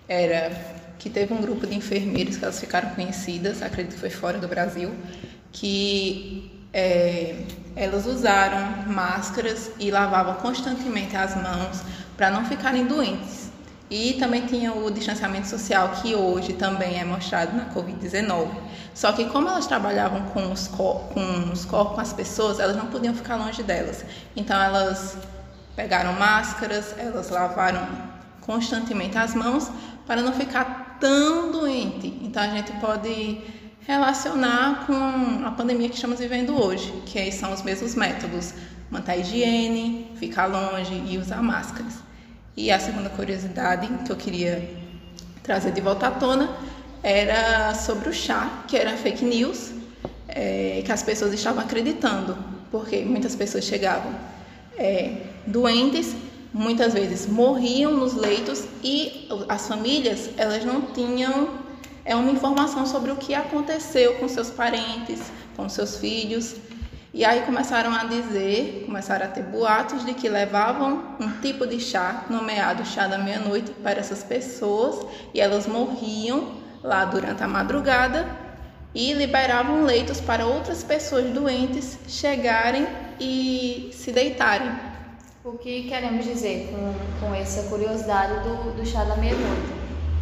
era 0.06 0.50
que 0.99 1.09
teve 1.09 1.32
um 1.32 1.40
grupo 1.40 1.66
de 1.66 1.75
enfermeiros 1.75 2.37
que 2.37 2.44
elas 2.44 2.61
ficaram 2.61 2.90
conhecidas, 2.90 3.62
acredito 3.62 3.94
que 3.94 4.00
foi 4.00 4.11
fora 4.11 4.37
do 4.37 4.47
Brasil, 4.47 4.94
que 5.50 6.66
é, 6.75 7.42
elas 7.75 8.04
usaram 8.04 8.87
máscaras 8.87 9.71
e 9.80 9.90
lavavam 9.90 10.35
constantemente 10.35 11.16
as 11.16 11.35
mãos 11.35 11.80
para 12.18 12.30
não 12.30 12.44
ficarem 12.44 12.85
doentes. 12.85 13.42
E 13.95 14.15
também 14.15 14.47
tinha 14.47 14.73
o 14.73 14.91
distanciamento 14.91 15.47
social, 15.47 15.91
que 16.01 16.15
hoje 16.15 16.55
também 16.55 16.99
é 16.99 17.05
mostrado 17.05 17.55
na 17.55 17.67
Covid-19. 17.75 18.49
Só 18.95 19.13
que 19.13 19.27
como 19.27 19.47
elas 19.51 19.67
trabalhavam 19.67 20.23
com 20.31 20.51
os, 20.51 20.67
com 20.67 21.51
os 21.53 21.67
corpos, 21.67 21.95
com 21.95 22.01
as 22.01 22.11
pessoas, 22.11 22.59
elas 22.59 22.75
não 22.75 22.87
podiam 22.87 23.13
ficar 23.13 23.37
longe 23.37 23.63
delas. 23.63 24.03
Então 24.35 24.59
elas 24.59 25.19
pegaram 25.77 26.15
máscaras, 26.15 26.95
elas 26.97 27.29
lavaram 27.29 27.87
constantemente 28.41 29.19
as 29.19 29.35
mãos 29.35 29.71
para 30.07 30.23
não 30.23 30.33
ficar 30.33 30.97
tão 30.99 31.53
doente. 31.53 32.19
Então 32.23 32.43
a 32.43 32.49
gente 32.49 32.73
pode 32.81 33.43
relacionar 33.81 34.87
com 34.87 35.45
a 35.45 35.51
pandemia 35.51 35.91
que 35.91 35.97
estamos 35.97 36.19
vivendo 36.19 36.59
hoje, 36.59 36.91
que 37.05 37.31
são 37.31 37.53
os 37.53 37.61
mesmos 37.61 37.95
métodos: 37.95 38.55
manter 38.91 39.13
a 39.13 39.17
higiene, 39.19 40.11
ficar 40.17 40.47
longe 40.47 40.95
e 41.07 41.19
usar 41.19 41.43
máscaras. 41.43 42.12
E 42.56 42.71
a 42.71 42.78
segunda 42.78 43.09
curiosidade 43.11 43.88
que 44.04 44.12
eu 44.12 44.16
queria 44.16 44.68
trazer 45.42 45.73
de 45.73 45.80
volta 45.80 46.09
à 46.09 46.11
tona 46.11 46.54
era 47.02 47.75
sobre 47.75 48.09
o 48.09 48.12
chá, 48.12 48.64
que 48.68 48.76
era 48.76 48.97
fake 48.97 49.25
news, 49.25 49.73
é, 50.28 50.82
que 50.85 50.92
as 50.92 51.02
pessoas 51.02 51.32
estavam 51.32 51.62
acreditando, 51.62 52.37
porque 52.71 53.04
muitas 53.04 53.35
pessoas 53.35 53.64
chegavam 53.64 54.14
é, 54.78 55.16
doentes 55.47 56.14
muitas 56.52 56.92
vezes 56.92 57.26
morriam 57.26 57.92
nos 57.92 58.14
leitos 58.14 58.64
e 58.85 59.28
as 59.49 59.66
famílias 59.66 60.28
elas 60.37 60.64
não 60.64 60.82
tinham 60.82 61.62
é 62.04 62.14
uma 62.16 62.30
informação 62.30 62.85
sobre 62.85 63.11
o 63.11 63.16
que 63.16 63.32
aconteceu 63.32 64.14
com 64.14 64.28
seus 64.28 64.50
parentes, 64.50 65.21
com 65.56 65.68
seus 65.68 65.99
filhos. 65.99 66.56
E 67.14 67.25
aí 67.25 67.42
começaram 67.42 67.92
a 67.92 68.04
dizer, 68.04 68.85
começaram 68.87 69.26
a 69.26 69.28
ter 69.28 69.42
boatos 69.42 70.04
de 70.04 70.14
que 70.14 70.28
levavam 70.28 71.16
um 71.21 71.31
tipo 71.40 71.66
de 71.66 71.78
chá, 71.78 72.25
nomeado 72.31 72.85
chá 72.87 73.07
da 73.07 73.19
meia-noite, 73.19 73.71
para 73.73 74.00
essas 74.00 74.25
pessoas 74.25 75.07
e 75.35 75.40
elas 75.40 75.66
morriam 75.66 76.54
lá 76.83 77.04
durante 77.04 77.42
a 77.42 77.49
madrugada 77.49 78.26
e 78.95 79.12
liberavam 79.12 79.85
leitos 79.85 80.21
para 80.21 80.47
outras 80.47 80.83
pessoas 80.83 81.31
doentes 81.31 81.99
chegarem 82.09 82.87
e 83.21 83.90
se 83.92 84.11
deitarem 84.11 84.92
o 85.45 85.59
que 85.59 85.88
queremos 85.88 86.25
dizer 86.25 86.71
com, 86.71 86.95
com 87.26 87.35
essa 87.35 87.69
curiosidade 87.69 88.49
do, 88.49 88.76
do 88.76 88.87
chá 88.87 89.02
da 89.02 89.16
meia-noite? 89.16 89.73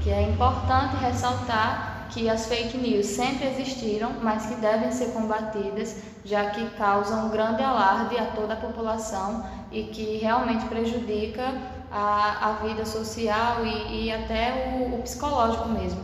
Que 0.03 0.09
é 0.11 0.23
importante 0.23 0.97
ressaltar 0.97 1.90
que 2.11 2.29
as 2.29 2.47
fake 2.47 2.77
news 2.77 3.07
sempre 3.07 3.49
existiram, 3.49 4.13
mas 4.23 4.47
que 4.47 4.55
devem 4.57 4.91
ser 4.93 5.13
combatidas, 5.13 5.97
já 6.25 6.51
que 6.51 6.69
causam 6.71 7.27
um 7.27 7.31
grande 7.31 7.63
alarde 7.63 8.19
a 8.19 8.27
toda 8.27 8.55
a 8.55 8.57
população 8.57 9.45
e 9.71 9.85
que 9.85 10.19
realmente 10.19 10.67
prejudica 10.67 11.43
a, 11.91 12.51
a 12.51 12.53
vida 12.65 12.85
social 12.85 13.65
e, 13.65 14.07
e 14.07 14.13
até 14.13 14.77
o, 14.77 14.97
o 14.97 15.03
psicológico 15.03 15.69
mesmo 15.69 16.03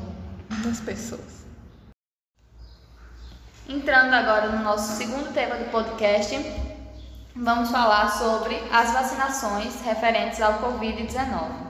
das 0.64 0.80
pessoas. 0.80 1.44
Entrando 3.68 4.14
agora 4.14 4.48
no 4.50 4.62
nosso 4.62 4.96
segundo 4.96 5.32
tema 5.32 5.56
do 5.56 5.70
podcast, 5.70 6.36
vamos 7.34 7.70
falar 7.70 8.08
sobre 8.10 8.56
as 8.72 8.92
vacinações 8.92 9.80
referentes 9.82 10.40
ao 10.40 10.60
Covid-19. 10.60 11.65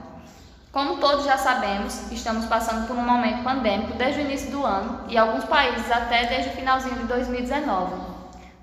Como 0.77 0.97
todos 0.97 1.25
já 1.25 1.39
sabemos, 1.39 2.11
estamos 2.11 2.45
passando 2.45 2.85
por 2.85 2.95
um 2.95 3.01
momento 3.01 3.43
pandêmico 3.43 3.93
desde 3.93 4.21
o 4.21 4.25
início 4.25 4.51
do 4.51 4.63
ano 4.63 5.05
e 5.09 5.17
alguns 5.17 5.43
países 5.45 5.91
até 5.91 6.27
desde 6.27 6.51
o 6.51 6.53
finalzinho 6.53 6.97
de 6.97 7.05
2019. 7.05 7.95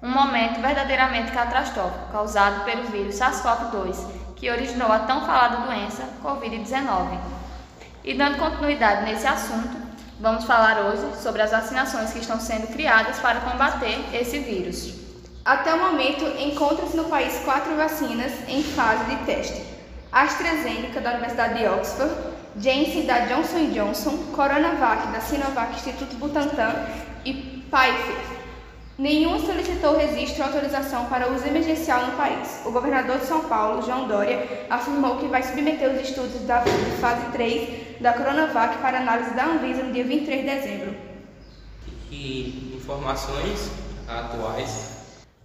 Um 0.01 0.11
momento 0.11 0.61
verdadeiramente 0.61 1.33
catastrófico 1.33 2.13
causado 2.13 2.65
pelo 2.65 2.85
vírus 2.85 3.17
SARS-CoV-2, 3.17 3.97
que 4.37 4.49
originou 4.49 4.93
a 4.93 5.01
tão 5.01 5.27
falada 5.27 5.67
doença 5.67 6.09
Covid-19. 6.23 7.19
E 8.05 8.15
dando 8.15 8.39
continuidade 8.39 9.03
nesse 9.07 9.27
assunto, 9.27 9.77
vamos 10.21 10.45
falar 10.45 10.83
hoje 10.83 11.21
sobre 11.21 11.43
as 11.43 11.51
vacinações 11.51 12.13
que 12.13 12.21
estão 12.21 12.39
sendo 12.39 12.69
criadas 12.69 13.19
para 13.19 13.41
combater 13.41 13.99
esse 14.13 14.39
vírus. 14.39 14.95
Até 15.45 15.75
o 15.75 15.81
momento, 15.81 16.25
encontram-se 16.39 16.97
no 16.97 17.07
país 17.07 17.43
quatro 17.45 17.75
vacinas 17.75 18.31
em 18.47 18.63
fase 18.63 19.05
de 19.07 19.17
teste: 19.25 19.74
AstraZeneca, 20.15 21.01
da 21.01 21.11
Universidade 21.11 21.59
de 21.59 21.67
Oxford, 21.67 22.15
Janssen, 22.61 23.05
da 23.05 23.27
Johnson 23.27 23.71
Johnson, 23.73 24.17
Coronavac, 24.33 25.09
da 25.09 25.21
Sinovac 25.21 25.75
Instituto 25.75 26.15
Butantan 26.15 26.73
e 27.25 27.35
Pfizer. 27.69 28.35
Nenhum 28.97 29.45
solicitou 29.45 29.97
registro 29.97 30.45
ou 30.45 30.51
autorização 30.51 31.07
para 31.07 31.29
uso 31.33 31.45
emergencial 31.49 32.07
no 32.07 32.13
país. 32.13 32.63
O 32.65 32.71
governador 32.71 33.19
de 33.19 33.27
São 33.27 33.41
Paulo, 33.41 33.83
João 33.83 34.07
Dória, 34.07 34.67
afirmou 34.71 35.17
que 35.17 35.27
vai 35.27 35.43
submeter 35.43 35.91
os 35.91 36.01
estudos 36.01 36.41
da 36.43 36.63
fase 37.01 37.27
3 37.33 38.01
da 38.01 38.13
Coronavac 38.13 38.79
para 38.79 38.99
análise 38.99 39.35
da 39.35 39.47
Anvisa 39.47 39.83
no 39.83 39.93
dia 39.93 40.05
23 40.05 40.43
de 40.43 40.47
dezembro. 40.47 40.95
E 42.09 42.77
informações 42.77 43.69
atuais 44.07 44.94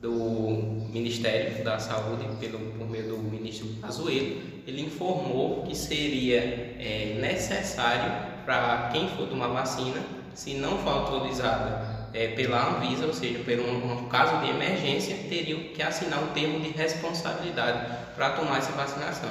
do 0.02 0.88
Ministério 0.92 1.64
da 1.64 1.78
Saúde, 1.78 2.26
pelo, 2.40 2.60
por 2.60 2.90
meio 2.90 3.10
do 3.10 3.18
ministro 3.18 3.68
Azuelo, 3.84 4.38
ele 4.66 4.82
informou 4.82 5.64
que 5.64 5.76
seria 5.76 6.40
é, 6.40 7.18
necessário 7.20 8.30
para 8.46 8.90
quem 8.92 9.10
for 9.10 9.28
tomar 9.28 9.48
vacina, 9.48 10.02
se 10.34 10.54
não 10.54 10.78
for 10.78 10.90
autorizada 10.90 12.10
é, 12.14 12.30
pela 12.30 12.78
Anvisa, 12.78 13.06
ou 13.06 13.14
seja, 13.14 13.40
por 13.40 13.60
um, 13.60 14.06
um, 14.06 14.10
caso 14.10 14.44
de 14.44 14.50
emergência, 14.50 15.16
teriam 15.28 15.60
que 15.74 15.82
assinar 15.82 16.24
um 16.24 16.28
termo 16.28 16.60
de 16.62 16.70
responsabilidade 16.70 17.98
para 18.16 18.32
tomar 18.32 18.58
essa 18.58 18.72
vacinação. 18.72 19.30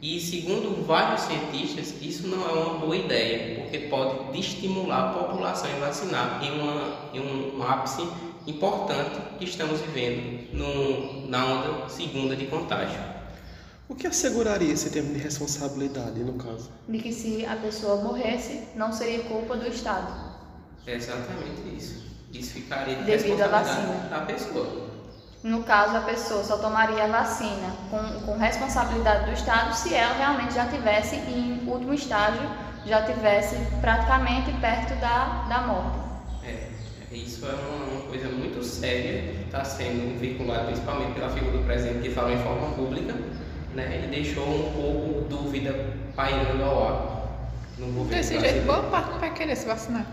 E 0.00 0.20
segundo 0.20 0.84
vários 0.86 1.22
cientistas, 1.22 1.94
isso 2.02 2.28
não 2.28 2.46
é 2.46 2.52
uma 2.52 2.78
boa 2.78 2.94
ideia, 2.94 3.62
porque 3.62 3.78
pode 3.88 4.38
estimular 4.38 5.10
a 5.10 5.12
população 5.14 5.70
a 5.76 5.86
vacinar 5.86 6.40
em, 6.44 6.60
uma, 6.60 7.10
em 7.14 7.20
um 7.20 7.62
ápice 7.62 8.06
importante 8.46 9.20
que 9.38 9.44
estamos 9.44 9.80
vivendo 9.80 10.52
no, 10.52 11.28
na 11.28 11.44
onda 11.46 11.88
segunda 11.88 12.36
de 12.36 12.46
contágio. 12.46 13.00
O 13.88 13.94
que 13.94 14.06
asseguraria 14.06 14.72
esse 14.72 14.90
termo 14.90 15.12
de 15.12 15.20
responsabilidade, 15.20 16.18
no 16.20 16.34
caso? 16.34 16.70
De 16.88 16.98
que 16.98 17.12
se 17.12 17.44
a 17.44 17.56
pessoa 17.56 18.02
morresse, 18.02 18.68
não 18.74 18.92
seria 18.92 19.22
culpa 19.24 19.56
do 19.56 19.68
Estado. 19.68 20.34
É 20.86 20.94
exatamente 20.94 21.76
isso. 21.76 22.04
Isso 22.32 22.52
ficaria 22.54 22.96
de 22.96 23.04
Devido 23.04 23.42
à 23.42 23.46
responsabilidade 23.46 23.86
vacina. 23.86 24.08
da 24.08 24.20
pessoa. 24.22 24.84
No 25.42 25.62
caso, 25.62 25.96
a 25.98 26.00
pessoa 26.00 26.42
só 26.42 26.56
tomaria 26.56 27.04
a 27.04 27.08
vacina 27.08 27.76
com, 27.90 28.20
com 28.24 28.38
responsabilidade 28.38 29.26
do 29.26 29.32
Estado 29.32 29.74
se 29.76 29.94
ela 29.94 30.14
realmente 30.14 30.54
já 30.54 30.66
tivesse 30.66 31.16
em 31.16 31.68
último 31.68 31.92
estágio, 31.92 32.48
já 32.86 33.02
tivesse 33.04 33.56
praticamente 33.82 34.50
perto 34.60 34.98
da, 35.00 35.44
da 35.48 35.60
morte. 35.66 35.98
É, 36.42 36.70
isso 37.12 37.44
é 37.46 37.52
uma, 37.52 37.84
uma 37.84 38.03
coisa 38.14 38.28
muito 38.28 38.62
séria, 38.62 39.34
está 39.44 39.64
sendo 39.64 40.18
vinculado 40.20 40.66
principalmente 40.66 41.12
pela 41.14 41.28
figura 41.30 41.58
do 41.58 41.64
presidente 41.64 42.00
que 42.00 42.10
falou 42.10 42.30
em 42.32 42.38
forma 42.38 42.68
pública, 42.74 43.12
né, 43.74 44.02
e 44.04 44.06
deixou 44.08 44.44
um 44.44 44.72
pouco 44.72 45.28
dúvida 45.28 45.74
pairando 46.14 46.62
ao 46.62 46.86
ar 46.86 47.14
no 47.76 47.86
governo 47.86 48.10
Desse 48.10 48.38
jeito, 48.38 48.64
boa 48.66 48.84
parte 48.84 49.10
não 49.10 49.18
vai 49.18 49.34
querer 49.34 49.56
se 49.56 49.66
vacinar. 49.66 50.06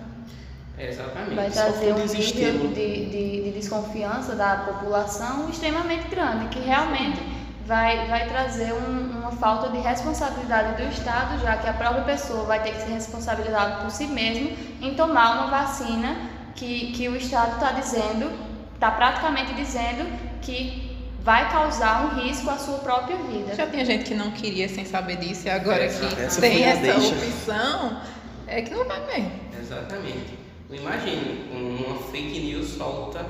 É, 0.79 0.89
exatamente. 0.89 1.36
Vai 1.36 1.51
trazer 1.51 1.93
um 1.93 1.98
nível 2.05 2.67
de, 2.70 3.05
de, 3.05 3.43
de 3.43 3.51
desconfiança 3.51 4.34
da 4.36 4.55
população 4.58 5.48
extremamente 5.48 6.08
grande, 6.08 6.48
que 6.48 6.60
realmente 6.60 7.22
vai, 7.67 8.08
vai 8.08 8.27
trazer 8.27 8.74
um- 8.74 9.20
uma 9.20 9.31
falta 9.34 9.70
de 9.70 9.77
responsabilidade 9.77 10.81
do 10.81 10.89
Estado, 10.89 11.39
já 11.39 11.55
que 11.58 11.70
a 11.70 11.74
própria 11.74 12.01
pessoa 12.01 12.46
vai 12.46 12.63
ter 12.63 12.72
que 12.72 12.81
ser 12.81 12.93
responsabilizada 12.93 13.81
por 13.84 13.91
si 13.91 14.08
mesmo 14.08 14.50
em 14.81 14.96
tomar 14.96 15.36
uma 15.38 15.51
vacina 15.51 16.31
que, 16.55 16.91
que 16.91 17.08
o 17.08 17.15
Estado 17.15 17.53
está 17.53 17.72
dizendo, 17.72 18.31
está 18.74 18.91
praticamente 18.91 19.53
dizendo 19.53 20.05
que 20.41 20.91
vai 21.24 21.51
causar 21.51 22.05
um 22.05 22.20
risco 22.22 22.50
à 22.50 22.58
sua 22.58 22.79
própria 22.79 23.17
vida. 23.17 23.55
Já 23.55 23.67
tinha 23.67 23.86
gente 23.86 24.05
que 24.05 24.15
não 24.15 24.31
queria 24.31 24.67
sem 24.67 24.86
saber 24.86 25.17
disso, 25.17 25.48
e 25.48 25.50
agora 25.50 25.88
que 25.88 26.22
essa 26.22 26.41
tem 26.41 26.63
essa 26.63 26.81
deixa. 26.81 27.13
opção, 27.15 28.01
é 28.48 28.62
que 28.62 28.74
não 28.74 28.86
vai 28.86 29.05
mesmo. 29.05 29.31
Exatamente. 29.60 30.39
Imagine 30.72 31.50
uma 31.51 31.96
fake 32.12 32.39
news 32.39 32.70
solta, 32.70 33.25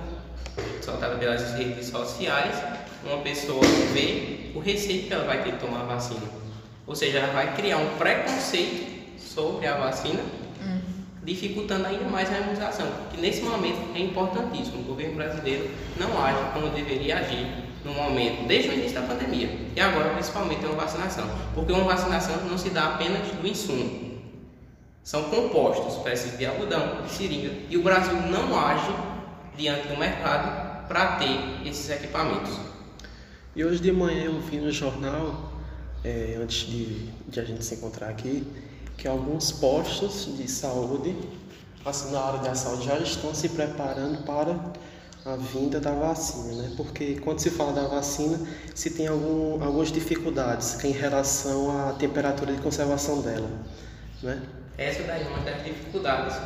soltada 0.81 1.15
pelas 1.15 1.53
redes 1.53 1.87
sociais, 1.87 2.55
uma 3.03 3.17
pessoa 3.17 3.61
vê 3.93 4.51
o 4.53 4.59
receio 4.59 5.03
que 5.03 5.13
ela 5.13 5.25
vai 5.25 5.43
ter 5.43 5.53
que 5.53 5.59
tomar 5.59 5.81
a 5.81 5.85
vacina. 5.85 6.21
Ou 6.85 6.95
seja, 6.95 7.19
ela 7.19 7.33
vai 7.33 7.55
criar 7.55 7.77
um 7.77 7.97
preconceito 7.97 9.19
sobre 9.19 9.65
a 9.67 9.75
vacina, 9.75 10.21
dificultando 11.23 11.87
ainda 11.87 12.05
mais 12.05 12.31
a 12.31 12.39
imunização. 12.39 12.87
Que 13.11 13.21
nesse 13.21 13.41
momento 13.41 13.95
é 13.95 13.99
importantíssimo. 13.99 14.81
O 14.81 14.83
governo 14.83 15.15
brasileiro 15.15 15.69
não 15.99 16.23
age 16.23 16.39
como 16.53 16.69
deveria 16.69 17.17
agir 17.17 17.47
no 17.83 17.93
momento, 17.93 18.47
desde 18.47 18.69
o 18.69 18.73
início 18.73 18.99
da 18.99 19.07
pandemia. 19.07 19.49
E 19.75 19.79
agora, 19.79 20.13
principalmente, 20.13 20.63
é 20.63 20.67
uma 20.67 20.77
vacinação. 20.77 21.27
Porque 21.53 21.71
uma 21.71 21.83
vacinação 21.83 22.35
não 22.45 22.57
se 22.57 22.69
dá 22.69 22.95
apenas 22.95 23.27
do 23.27 23.47
insumo. 23.47 24.11
São 25.03 25.23
compostos, 25.23 25.97
espécies 25.97 26.37
de 26.37 26.45
algodão, 26.45 27.01
de 27.03 27.11
seringa. 27.11 27.51
E 27.69 27.77
o 27.77 27.81
Brasil 27.81 28.13
não 28.13 28.57
age 28.59 28.93
diante 29.57 29.87
do 29.87 29.97
mercado 29.97 30.87
para 30.87 31.17
ter 31.17 31.67
esses 31.67 31.89
equipamentos. 31.89 32.51
E 33.55 33.65
hoje 33.65 33.81
de 33.81 33.91
manhã 33.91 34.25
eu 34.25 34.39
vi 34.39 34.57
no 34.57 34.71
jornal, 34.71 35.51
é, 36.03 36.37
antes 36.41 36.67
de, 36.67 37.09
de 37.27 37.39
a 37.39 37.43
gente 37.43 37.65
se 37.65 37.75
encontrar 37.75 38.09
aqui, 38.09 38.45
que 39.01 39.07
alguns 39.07 39.51
postos 39.51 40.37
de 40.37 40.47
saúde, 40.47 41.15
assim, 41.83 42.11
na 42.11 42.19
área 42.19 42.39
da 42.41 42.53
saúde, 42.53 42.85
já 42.85 42.99
estão 42.99 43.33
se 43.33 43.49
preparando 43.49 44.23
para 44.23 44.55
a 45.25 45.35
vinda 45.37 45.79
da 45.79 45.91
vacina, 45.91 46.61
né? 46.61 46.73
Porque 46.77 47.15
quando 47.15 47.39
se 47.39 47.49
fala 47.49 47.73
da 47.73 47.87
vacina, 47.87 48.39
se 48.75 48.91
tem 48.91 49.07
algum, 49.07 49.63
algumas 49.63 49.91
dificuldades 49.91 50.83
em 50.83 50.91
relação 50.91 51.89
à 51.89 51.93
temperatura 51.93 52.53
de 52.53 52.61
conservação 52.61 53.21
dela, 53.21 53.49
né? 54.21 54.39
Essa 54.77 55.01
daí 55.01 55.23
é 55.23 55.27
uma 55.27 55.39
das 55.39 55.63
dificuldades 55.63 56.37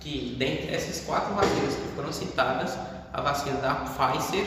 que, 0.00 0.34
dentre 0.36 0.74
essas 0.74 1.04
quatro 1.04 1.32
vacinas 1.34 1.74
que 1.76 1.94
foram 1.94 2.12
citadas, 2.12 2.76
a 3.12 3.20
vacina 3.20 3.60
da 3.60 3.84
Pfizer, 3.84 4.46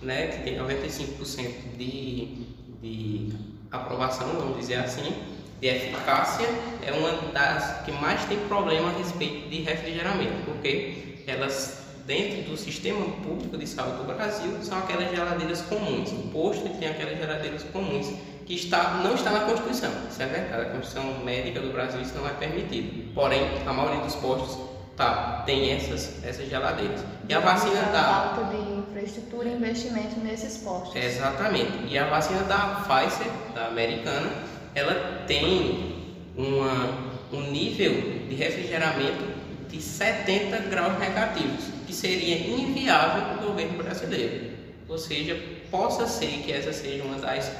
né, 0.00 0.28
que 0.28 0.44
tem 0.44 0.58
95% 0.58 1.76
de, 1.76 2.46
de 2.80 3.32
aprovação, 3.70 4.28
vamos 4.28 4.58
dizer 4.58 4.76
assim, 4.76 5.12
de 5.60 5.68
eficácia, 5.68 6.48
é 6.86 6.92
uma 6.92 7.32
das 7.32 7.84
que 7.84 7.92
mais 7.92 8.24
tem 8.24 8.38
problema 8.48 8.90
a 8.90 8.92
respeito 8.96 9.48
de 9.48 9.60
refrigeramento, 9.62 10.44
porque 10.44 11.22
elas, 11.26 11.84
dentro 12.06 12.50
do 12.50 12.56
sistema 12.56 13.04
público 13.22 13.58
de 13.58 13.66
saúde 13.66 13.98
do 13.98 14.04
Brasil, 14.04 14.56
são 14.62 14.78
aquelas 14.78 15.10
geladeiras 15.10 15.60
comuns. 15.62 16.10
O 16.12 16.28
posto 16.32 16.68
tem 16.78 16.88
aquelas 16.88 17.18
geladeiras 17.18 17.62
comuns 17.64 18.12
que 18.46 18.54
está, 18.54 19.00
não 19.04 19.14
está 19.14 19.30
na 19.30 19.40
Constituição. 19.40 19.92
Isso 20.10 20.22
é 20.22 20.26
verdade, 20.26 20.62
a 20.62 20.64
Constituição 20.70 21.24
Médica 21.24 21.60
do 21.60 21.72
Brasil 21.72 22.00
isso 22.00 22.14
não 22.16 22.26
é 22.26 22.32
permitido. 22.32 23.12
Porém, 23.14 23.42
a 23.66 23.72
maioria 23.72 24.00
dos 24.00 24.14
postos 24.16 24.58
tá, 24.96 25.42
tem 25.46 25.72
essas, 25.72 26.24
essas 26.24 26.48
geladeiras. 26.48 27.00
E 27.28 27.34
a 27.34 27.40
vacina 27.40 27.80
Pela 27.80 27.92
da. 27.92 28.02
falta 28.02 28.56
de 28.56 28.72
infraestrutura 28.78 29.48
e 29.48 29.52
investimento 29.52 30.18
nesses 30.20 30.58
postos. 30.58 30.96
Exatamente. 30.96 31.86
E 31.86 31.96
a 31.96 32.06
vacina 32.08 32.42
da 32.44 32.82
Pfizer, 32.82 33.30
da 33.54 33.68
americana, 33.68 34.30
ela 34.74 35.24
tem 35.26 35.94
uma, 36.36 37.12
um 37.32 37.50
nível 37.50 37.92
de 38.28 38.34
refrigeramento 38.34 39.24
de 39.68 39.80
70 39.80 40.58
graus 40.68 40.98
negativos, 40.98 41.64
que 41.86 41.94
seria 41.94 42.38
inviável 42.48 43.34
para 43.34 43.44
o 43.44 43.48
governo 43.50 43.82
brasileiro. 43.82 44.50
Ou 44.88 44.98
seja, 44.98 45.38
possa 45.70 46.06
ser 46.06 46.42
que 46.44 46.52
essa 46.52 46.72
seja 46.72 47.04
uma 47.04 47.18
das 47.18 47.50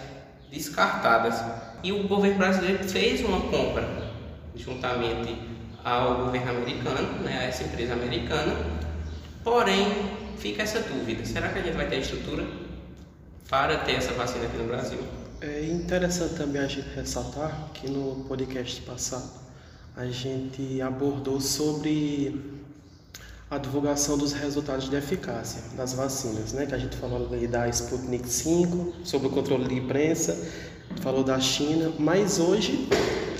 descartadas. 0.50 1.36
E 1.82 1.92
o 1.92 2.08
governo 2.08 2.38
brasileiro 2.38 2.84
fez 2.84 3.20
uma 3.24 3.40
compra 3.42 4.10
juntamente 4.54 5.34
ao 5.84 6.24
governo 6.24 6.50
americano, 6.50 7.22
né, 7.22 7.38
a 7.38 7.42
essa 7.44 7.62
empresa 7.62 7.94
americana. 7.94 8.54
Porém, 9.42 9.86
fica 10.38 10.62
essa 10.62 10.80
dúvida: 10.80 11.24
será 11.24 11.48
que 11.48 11.58
a 11.60 11.62
gente 11.62 11.76
vai 11.76 11.86
ter 11.86 11.98
estrutura 11.98 12.44
para 13.48 13.78
ter 13.78 13.92
essa 13.92 14.12
vacina 14.12 14.46
aqui 14.46 14.56
no 14.58 14.64
Brasil? 14.64 15.19
É 15.42 15.64
interessante 15.64 16.34
também 16.34 16.60
a 16.60 16.66
gente 16.66 16.86
ressaltar 16.94 17.70
que 17.72 17.88
no 17.88 18.24
podcast 18.28 18.78
passado 18.82 19.30
a 19.96 20.04
gente 20.04 20.82
abordou 20.82 21.40
sobre 21.40 22.60
a 23.50 23.56
divulgação 23.56 24.18
dos 24.18 24.34
resultados 24.34 24.90
de 24.90 24.96
eficácia 24.96 25.62
das 25.78 25.94
vacinas, 25.94 26.52
né? 26.52 26.66
Que 26.66 26.74
a 26.74 26.78
gente 26.78 26.94
falou 26.96 27.26
ali 27.32 27.46
da 27.46 27.66
Sputnik 27.70 28.28
5, 28.28 28.96
sobre 29.02 29.28
o 29.28 29.30
controle 29.30 29.66
de 29.66 29.76
imprensa, 29.76 30.36
falou 31.00 31.24
da 31.24 31.40
China, 31.40 31.90
mas 31.98 32.38
hoje, 32.38 32.86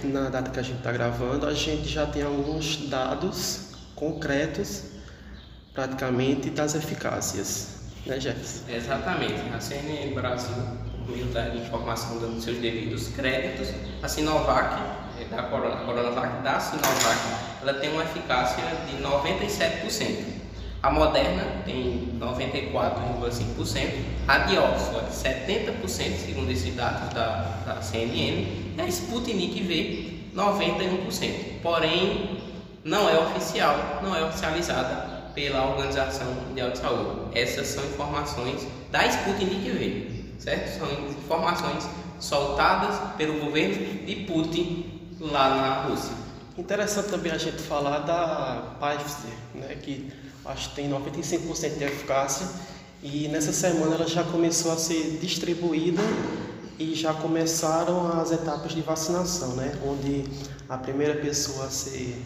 na 0.02 0.30
data 0.30 0.50
que 0.50 0.58
a 0.58 0.62
gente 0.62 0.78
está 0.78 0.92
gravando, 0.92 1.46
a 1.46 1.52
gente 1.52 1.86
já 1.86 2.06
tem 2.06 2.22
alguns 2.22 2.88
dados 2.88 3.72
concretos, 3.94 4.84
praticamente, 5.74 6.48
das 6.48 6.74
eficácias, 6.74 7.80
né, 8.06 8.18
Jefferson? 8.18 8.64
Exatamente. 8.70 9.40
A 9.54 9.60
CNN 9.60 10.14
Brasil, 10.14 10.54
da 11.32 11.54
informação 11.54 12.18
dando 12.18 12.40
seus 12.40 12.58
devidos 12.58 13.08
créditos, 13.08 13.68
a 14.02 14.08
Sinovac, 14.08 14.74
eh, 15.20 15.24
da 15.30 15.42
Corona, 15.44 15.74
a 15.74 15.84
Coronavac 15.84 16.42
da 16.42 16.60
Sinovac, 16.60 17.20
ela 17.62 17.74
tem 17.74 17.92
uma 17.92 18.04
eficácia 18.04 18.62
de 18.86 19.02
97%. 19.02 20.40
A 20.82 20.90
Moderna 20.90 21.44
tem 21.66 22.18
94,5%, 22.18 24.04
a 24.26 24.38
de 24.38 24.56
Oxford 24.56 25.10
70%, 25.12 26.16
segundo 26.16 26.50
esses 26.50 26.74
dados 26.74 27.12
da, 27.12 27.62
da 27.66 27.82
CNN, 27.82 28.46
e 28.76 28.80
a 28.80 28.86
Sputnik 28.86 29.62
V 29.62 30.20
91%. 30.34 31.60
Porém, 31.62 32.40
não 32.82 33.08
é 33.10 33.18
oficial, 33.18 34.00
não 34.02 34.16
é 34.16 34.24
oficializada 34.24 35.10
pela 35.34 35.66
Organização 35.66 36.26
Mundial 36.48 36.70
de 36.70 36.78
Saúde. 36.78 37.38
Essas 37.38 37.66
são 37.66 37.84
informações 37.84 38.66
da 38.90 39.06
Sputnik 39.06 39.70
V, 39.70 40.09
certo? 40.40 40.78
São 40.78 40.90
informações 41.10 41.84
soltadas 42.18 42.96
pelo 43.16 43.38
governo 43.44 44.04
de 44.04 44.16
Putin 44.26 45.00
lá 45.20 45.54
na 45.54 45.82
Rússia. 45.82 46.12
Interessante 46.56 47.08
também 47.08 47.32
a 47.32 47.38
gente 47.38 47.58
falar 47.58 48.00
da 48.00 48.76
Pfizer, 48.80 49.30
né, 49.54 49.74
que 49.76 50.12
acho 50.44 50.70
que 50.70 50.76
tem 50.76 50.90
95% 50.90 51.78
de 51.78 51.84
eficácia 51.84 52.46
e 53.02 53.28
nessa 53.28 53.52
semana 53.52 53.94
ela 53.94 54.06
já 54.06 54.24
começou 54.24 54.72
a 54.72 54.76
ser 54.76 55.18
distribuída 55.20 56.02
e 56.78 56.94
já 56.94 57.14
começaram 57.14 58.20
as 58.20 58.32
etapas 58.32 58.72
de 58.72 58.82
vacinação, 58.82 59.54
né, 59.54 59.78
onde 59.86 60.24
a 60.68 60.76
primeira 60.76 61.14
pessoa 61.14 61.66
a 61.66 61.70
ser 61.70 62.22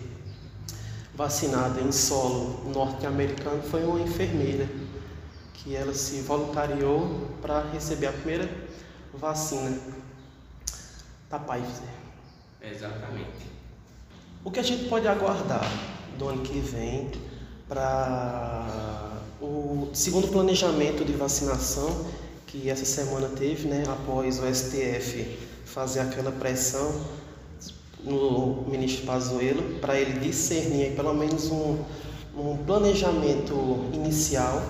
vacinada 1.15 1.81
em 1.81 1.93
solo 1.93 2.73
norte-americano 2.73 3.63
foi 3.63 3.85
uma 3.85 4.01
enfermeira 4.01 4.69
que 5.65 5.75
ela 5.75 5.95
se 5.95 6.21
voluntariou 6.21 7.31
para 7.41 7.63
receber 7.73 8.09
a 8.09 8.13
primeira 8.13 8.49
vacina 9.15 9.77
da 11.31 11.39
Pfizer. 11.39 11.89
Exatamente. 12.63 13.55
O 14.45 14.51
que 14.51 14.61
a 14.61 14.63
gente 14.63 14.91
pode 14.91 15.09
aguardar 15.09 15.67
do 16.19 16.29
ano 16.29 16.43
que 16.43 16.61
vem 16.61 17.11
para 17.67 19.23
o 19.41 19.89
segundo 19.95 20.29
planejamento 20.29 21.03
de 21.03 21.15
vacinação 21.15 22.07
que 22.47 22.69
essa 22.69 22.85
semana 22.85 23.29
teve, 23.29 23.67
né, 23.67 23.85
após 23.89 24.39
o 24.39 24.55
STF 24.55 25.39
fazer 25.65 26.01
aquela 26.01 26.31
pressão 26.31 27.01
no 28.05 28.65
ministro 28.69 29.07
Pazuello 29.07 29.81
para 29.81 29.99
ele 29.99 30.21
discernir 30.21 30.95
pelo 30.95 31.15
menos 31.15 31.51
um, 31.51 31.83
um 32.37 32.59
planejamento 32.59 33.89
inicial 33.95 34.63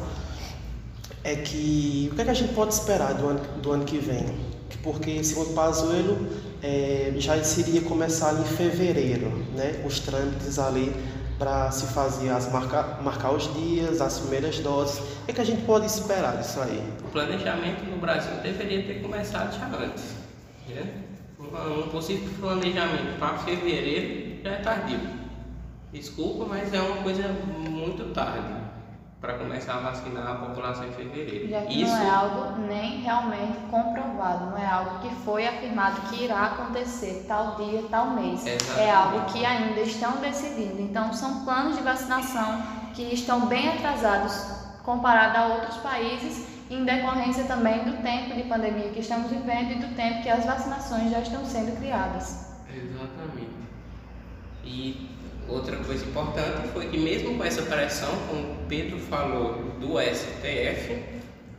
é 1.24 1.34
que 1.36 2.10
o 2.12 2.14
que, 2.14 2.20
é 2.20 2.24
que 2.24 2.30
a 2.30 2.34
gente 2.34 2.52
pode 2.52 2.74
esperar 2.74 3.14
do 3.14 3.26
ano, 3.26 3.40
do 3.62 3.72
ano 3.72 3.84
que 3.84 3.98
vem? 3.98 4.26
Porque, 4.82 5.24
segundo 5.24 5.54
Pazuello, 5.54 6.28
é, 6.62 7.14
já 7.16 7.42
seria 7.42 7.80
começar 7.80 8.34
em 8.34 8.44
fevereiro, 8.44 9.28
né, 9.54 9.82
os 9.86 9.98
trâmites 10.00 10.58
ali 10.58 10.92
para 11.38 11.70
se 11.70 11.86
fazer 11.86 12.28
as 12.28 12.52
marcar, 12.52 13.02
marcar 13.02 13.32
os 13.32 13.52
dias, 13.54 14.00
as 14.00 14.20
primeiras 14.20 14.58
doses. 14.58 14.98
O 14.98 15.24
que, 15.24 15.30
é 15.30 15.34
que 15.34 15.40
a 15.40 15.44
gente 15.44 15.62
pode 15.62 15.86
esperar 15.86 16.36
disso 16.36 16.60
aí? 16.60 16.82
O 17.02 17.10
planejamento 17.10 17.84
no 17.84 17.96
Brasil 17.96 18.34
deveria 18.42 18.82
ter 18.82 19.00
começado 19.00 19.58
já 19.58 19.66
antes. 19.66 20.04
Né? 20.68 20.86
Um 21.40 21.88
possível 21.88 22.28
planejamento 22.38 23.18
para 23.18 23.38
fevereiro 23.38 24.42
já 24.44 24.50
é 24.50 24.56
tardio. 24.56 25.00
Desculpa, 25.92 26.44
mas 26.44 26.72
é 26.74 26.80
uma 26.80 27.02
coisa 27.02 27.28
muito 27.68 28.12
tarde 28.12 28.63
para 29.24 29.38
começar 29.38 29.76
a 29.76 29.78
vacinar 29.78 30.26
a 30.26 30.34
população 30.34 30.86
em 30.86 30.92
fevereiro. 30.92 31.48
Já 31.48 31.62
que 31.62 31.82
Isso... 31.82 31.90
não 31.90 32.02
é 32.02 32.10
algo 32.10 32.60
nem 32.60 33.00
realmente 33.00 33.58
comprovado, 33.70 34.50
não 34.50 34.58
é 34.58 34.66
algo 34.66 34.98
que 34.98 35.14
foi 35.24 35.48
afirmado 35.48 36.02
que 36.10 36.24
irá 36.24 36.44
acontecer 36.44 37.24
tal 37.26 37.56
dia, 37.56 37.84
tal 37.90 38.10
mês. 38.10 38.46
Exatamente. 38.46 38.80
É 38.80 38.90
algo 38.90 39.32
que 39.32 39.44
ainda 39.44 39.80
estão 39.80 40.18
decidindo. 40.18 40.78
Então, 40.78 41.10
são 41.14 41.42
planos 41.44 41.76
de 41.76 41.82
vacinação 41.82 42.62
que 42.92 43.14
estão 43.14 43.46
bem 43.46 43.66
atrasados 43.70 44.62
comparado 44.82 45.38
a 45.38 45.46
outros 45.54 45.78
países, 45.78 46.46
em 46.68 46.84
decorrência 46.84 47.44
também 47.44 47.82
do 47.84 48.02
tempo 48.02 48.34
de 48.34 48.42
pandemia 48.42 48.90
que 48.90 49.00
estamos 49.00 49.30
vivendo 49.30 49.72
e 49.72 49.74
do 49.76 49.96
tempo 49.96 50.22
que 50.22 50.28
as 50.28 50.44
vacinações 50.44 51.10
já 51.10 51.20
estão 51.20 51.44
sendo 51.46 51.74
criadas. 51.78 52.52
Exatamente. 52.68 53.64
E 54.64 55.14
Outra 55.48 55.76
coisa 55.76 56.04
importante 56.06 56.68
foi 56.72 56.88
que 56.88 56.98
mesmo 56.98 57.36
com 57.36 57.44
essa 57.44 57.62
pressão, 57.62 58.08
como 58.28 58.56
Pedro 58.66 58.98
falou, 58.98 59.74
do 59.78 60.00
STF, 60.00 61.02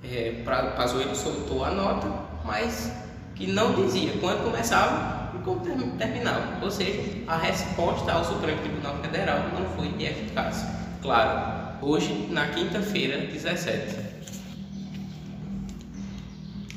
é, 0.03 0.43
Pazuello 0.75 1.15
soltou 1.15 1.63
a 1.63 1.71
nota, 1.71 2.07
mas 2.43 2.91
que 3.35 3.47
não 3.47 3.73
dizia 3.73 4.13
quando 4.19 4.43
começava 4.43 5.31
e 5.35 5.43
quando 5.43 5.97
terminava. 5.97 6.63
Ou 6.63 6.71
seja, 6.71 6.99
a 7.27 7.37
resposta 7.37 8.11
ao 8.11 8.25
Supremo 8.25 8.59
Tribunal 8.61 8.97
Federal 8.97 9.37
não 9.53 9.65
foi 9.75 9.87
eficácia. 10.03 10.67
Claro, 11.03 11.77
hoje, 11.81 12.27
na 12.31 12.47
quinta-feira, 12.47 13.27
17. 13.27 14.15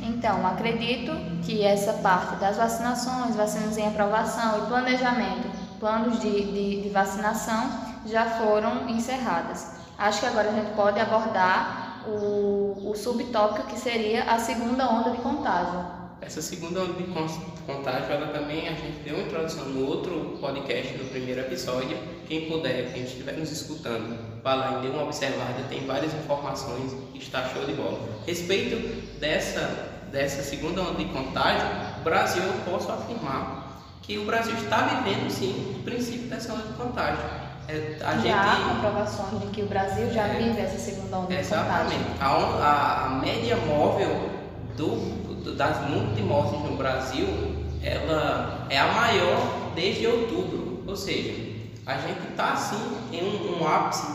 Então, 0.00 0.46
acredito 0.46 1.12
que 1.42 1.64
essa 1.64 1.94
parte 1.94 2.36
das 2.36 2.56
vacinações, 2.56 3.34
vacinas 3.34 3.78
em 3.78 3.86
aprovação 3.86 4.64
e 4.64 4.66
planejamento 4.66 5.47
planos 5.78 6.20
de, 6.20 6.30
de, 6.30 6.82
de 6.82 6.88
vacinação 6.90 7.70
já 8.06 8.24
foram 8.24 8.88
encerradas. 8.88 9.78
Acho 9.98 10.20
que 10.20 10.26
agora 10.26 10.50
a 10.50 10.52
gente 10.52 10.74
pode 10.74 11.00
abordar 11.00 12.04
o, 12.06 12.90
o 12.90 12.94
subtópico 12.94 13.66
que 13.66 13.78
seria 13.78 14.24
a 14.24 14.38
segunda 14.38 14.88
onda 14.88 15.10
de 15.10 15.18
contágio. 15.18 15.98
Essa 16.20 16.42
segunda 16.42 16.80
onda 16.82 16.94
de 16.94 17.04
contágio, 17.64 18.12
ela 18.12 18.28
também 18.28 18.68
a 18.68 18.72
gente 18.72 18.98
deu 19.04 19.14
uma 19.14 19.24
introdução 19.24 19.64
no 19.66 19.86
outro 19.86 20.36
podcast, 20.40 20.96
no 20.98 21.08
primeiro 21.10 21.40
episódio. 21.40 21.96
Quem 22.26 22.50
puder, 22.50 22.92
quem 22.92 23.04
estiver 23.04 23.32
nos 23.32 23.50
escutando, 23.50 24.18
vá 24.42 24.54
lá 24.54 24.78
e 24.78 24.82
dê 24.82 24.88
uma 24.88 25.04
observada, 25.04 25.62
tem 25.68 25.86
várias 25.86 26.12
informações, 26.14 26.92
está 27.14 27.48
show 27.48 27.64
de 27.64 27.72
bola. 27.72 27.98
Respeito 28.26 28.76
dessa, 29.18 29.88
dessa 30.10 30.42
segunda 30.42 30.82
onda 30.82 30.94
de 30.94 31.06
contágio, 31.06 31.66
o 32.00 32.04
Brasil, 32.04 32.42
eu 32.42 32.70
posso 32.70 32.90
afirmar 32.90 33.57
que 34.02 34.18
o 34.18 34.24
Brasil 34.24 34.54
está 34.54 34.82
vivendo 34.82 35.30
sim 35.30 35.76
o 35.78 35.82
princípio 35.82 36.28
dessa 36.28 36.52
onda 36.52 36.62
de 36.62 36.72
contágio. 36.74 37.24
É, 37.68 37.98
a 38.02 38.12
já 38.12 38.20
gente... 38.20 38.32
há 38.32 38.74
comprovações 38.74 39.42
de 39.42 39.46
que 39.48 39.62
o 39.62 39.66
Brasil 39.66 40.10
já 40.10 40.26
é, 40.26 40.38
vive 40.38 40.58
essa 40.58 40.78
segunda 40.78 41.18
onda 41.18 41.34
exatamente. 41.34 41.98
de 41.98 42.04
contágio. 42.04 42.36
Exatamente. 42.36 42.62
A, 42.62 43.06
a, 43.06 43.08
média 43.20 43.56
móvel 43.56 44.30
do, 44.76 45.44
do, 45.44 45.54
das 45.54 45.80
números 45.82 46.16
de 46.16 46.22
mortes 46.22 46.60
no 46.62 46.76
Brasil 46.76 47.26
ela 47.82 48.66
é 48.70 48.78
a 48.78 48.92
maior 48.92 49.72
desde 49.74 50.06
outubro. 50.06 50.82
Ou 50.86 50.96
seja, 50.96 51.34
a 51.86 51.98
gente 51.98 52.28
está 52.30 52.52
assim 52.52 52.98
em 53.12 53.22
um, 53.22 53.60
um 53.60 53.66
ápice 53.66 54.06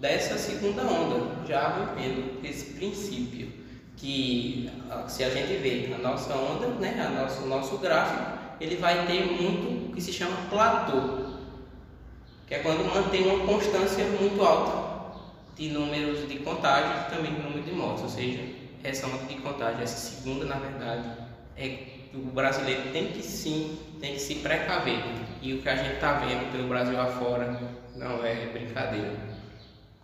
dessa 0.00 0.36
segunda 0.36 0.82
onda, 0.82 1.46
já 1.46 1.68
vivendo 1.68 2.44
esse 2.44 2.72
princípio 2.72 3.52
que 3.96 4.68
se 5.06 5.22
a 5.22 5.30
gente 5.30 5.58
vê 5.58 5.94
a 5.94 5.98
nossa 5.98 6.34
onda, 6.34 6.66
né, 6.80 7.06
a 7.06 7.20
nosso, 7.20 7.42
o 7.42 7.48
nosso 7.48 7.78
gráfico, 7.78 8.41
ele 8.62 8.76
vai 8.76 9.06
ter 9.06 9.26
muito 9.26 9.90
o 9.90 9.94
que 9.94 10.00
se 10.00 10.12
chama 10.12 10.36
platô, 10.48 11.22
que 12.46 12.54
é 12.54 12.60
quando 12.60 12.84
mantém 12.94 13.26
uma 13.26 13.44
constância 13.44 14.04
muito 14.04 14.40
alta 14.42 15.18
de 15.56 15.68
números 15.70 16.28
de 16.28 16.38
contágios 16.38 17.06
e 17.06 17.10
também 17.10 17.34
de 17.34 17.42
número 17.42 17.62
de 17.62 17.72
mortes, 17.72 18.04
ou 18.04 18.08
seja, 18.08 18.40
essa 18.84 19.06
onda 19.06 19.24
de 19.24 19.34
contágio, 19.36 19.82
essa 19.82 19.96
segunda, 19.96 20.44
na 20.44 20.56
verdade, 20.56 21.10
é 21.56 21.92
o 22.14 22.18
brasileiro 22.18 22.92
tem 22.92 23.08
que 23.08 23.22
sim, 23.22 23.78
tem 24.00 24.14
que 24.14 24.20
se 24.20 24.36
precaver. 24.36 25.02
E 25.40 25.54
o 25.54 25.62
que 25.62 25.68
a 25.68 25.76
gente 25.76 25.94
está 25.94 26.12
vendo 26.14 26.52
pelo 26.52 26.68
Brasil 26.68 27.00
afora 27.00 27.58
não 27.96 28.24
é 28.24 28.46
brincadeira. 28.46 29.32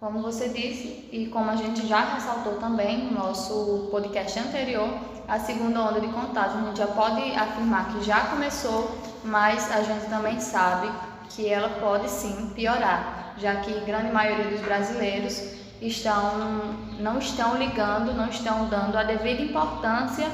Como 0.00 0.22
você 0.22 0.48
disse, 0.48 1.08
e 1.12 1.26
como 1.26 1.50
a 1.50 1.56
gente 1.56 1.86
já 1.86 2.14
ressaltou 2.14 2.54
também 2.54 3.04
no 3.04 3.10
nosso 3.12 3.88
podcast 3.90 4.38
anterior, 4.38 4.88
a 5.28 5.38
segunda 5.38 5.82
onda 5.82 6.00
de 6.00 6.08
contágio. 6.08 6.58
A 6.58 6.64
gente 6.64 6.78
já 6.78 6.86
pode 6.86 7.30
afirmar 7.36 7.92
que 7.92 8.04
já 8.04 8.20
começou, 8.22 8.98
mas 9.22 9.70
a 9.70 9.82
gente 9.82 10.06
também 10.06 10.40
sabe 10.40 10.90
que 11.28 11.46
ela 11.46 11.68
pode 11.80 12.08
sim 12.08 12.50
piorar, 12.54 13.34
já 13.36 13.56
que 13.56 13.78
grande 13.80 14.10
maioria 14.10 14.46
dos 14.46 14.60
brasileiros 14.60 15.58
estão, 15.82 16.74
não 16.98 17.18
estão 17.18 17.56
ligando, 17.56 18.14
não 18.14 18.28
estão 18.28 18.68
dando 18.68 18.96
a 18.96 19.04
devida 19.04 19.42
importância 19.42 20.26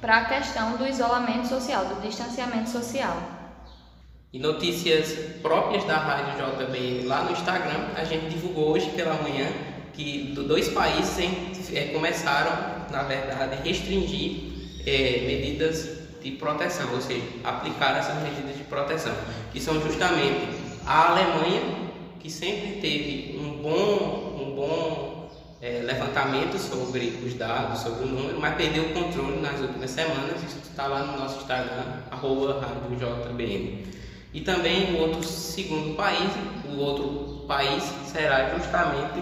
para 0.00 0.18
a 0.18 0.24
questão 0.24 0.76
do 0.76 0.86
isolamento 0.86 1.46
social, 1.46 1.84
do 1.84 2.00
distanciamento 2.02 2.68
social. 2.68 3.16
E 4.32 4.38
notícias 4.38 5.12
próprias 5.42 5.84
da 5.84 5.96
Rádio 5.96 6.34
JBN 6.44 7.06
lá 7.06 7.24
no 7.24 7.32
Instagram, 7.32 7.88
a 7.96 8.04
gente 8.04 8.28
divulgou 8.28 8.72
hoje 8.72 8.90
pela 8.90 9.14
manhã 9.14 9.48
que 10.00 10.32
dois 10.46 10.68
países 10.70 11.18
é, 11.74 11.86
começaram, 11.92 12.86
na 12.90 13.02
verdade, 13.02 13.54
a 13.54 13.62
restringir 13.62 14.36
é, 14.86 15.24
medidas 15.26 16.00
de 16.22 16.30
proteção, 16.32 16.94
ou 16.94 17.00
seja, 17.02 17.22
aplicar 17.44 17.98
essas 17.98 18.22
medidas 18.22 18.56
de 18.56 18.64
proteção, 18.64 19.14
que 19.52 19.60
são 19.60 19.80
justamente 19.82 20.48
a 20.86 21.10
Alemanha, 21.10 21.60
que 22.18 22.30
sempre 22.30 22.80
teve 22.80 23.38
um 23.38 23.62
bom, 23.62 24.38
um 24.40 24.54
bom 24.54 25.30
é, 25.60 25.82
levantamento 25.82 26.58
sobre 26.58 27.20
os 27.22 27.34
dados, 27.34 27.80
sobre 27.80 28.04
o 28.04 28.06
número, 28.06 28.40
mas 28.40 28.54
perdeu 28.54 28.84
o 28.84 28.94
controle 28.94 29.38
nas 29.40 29.60
últimas 29.60 29.90
semanas, 29.90 30.42
isso 30.42 30.60
está 30.70 30.86
lá 30.86 31.04
no 31.04 31.18
nosso 31.18 31.40
Instagram, 31.42 31.84
arroba 32.10 32.66
JBN. 32.90 33.84
E 34.32 34.40
também 34.40 34.94
o 34.94 34.98
outro 34.98 35.22
segundo 35.24 35.94
país, 35.94 36.30
o 36.72 36.78
outro 36.78 37.44
país 37.46 37.82
será 38.06 38.54
justamente 38.56 39.20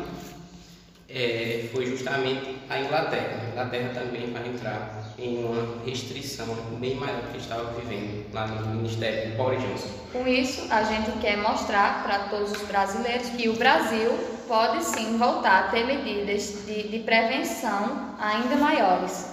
é, 1.09 1.69
foi 1.73 1.87
justamente 1.87 2.59
a 2.69 2.81
Inglaterra. 2.81 3.41
A 3.43 3.51
Inglaterra 3.51 3.91
também 3.95 4.31
vai 4.31 4.47
entrar 4.47 5.15
em 5.19 5.43
uma 5.43 5.83
restrição 5.85 6.47
bem 6.79 6.97
maior 6.97 7.23
que 7.33 7.39
estava 7.39 7.73
vivendo 7.81 8.27
lá 8.33 8.47
no 8.47 8.77
Ministério 8.77 9.31
do 9.31 9.37
Boris 9.37 9.61
Johnson. 9.63 9.89
Com 10.13 10.27
isso, 10.27 10.67
a 10.71 10.83
gente 10.85 11.11
quer 11.21 11.39
mostrar 11.39 12.03
para 12.03 12.19
todos 12.29 12.53
os 12.53 12.63
brasileiros 12.63 13.29
que 13.31 13.49
o 13.49 13.55
Brasil 13.55 14.11
pode 14.47 14.85
sim 14.85 15.17
voltar 15.17 15.65
a 15.65 15.69
ter 15.69 15.87
medidas 15.87 16.65
de, 16.67 16.89
de 16.89 16.99
prevenção 17.01 18.15
ainda 18.19 18.57
maiores. 18.57 19.29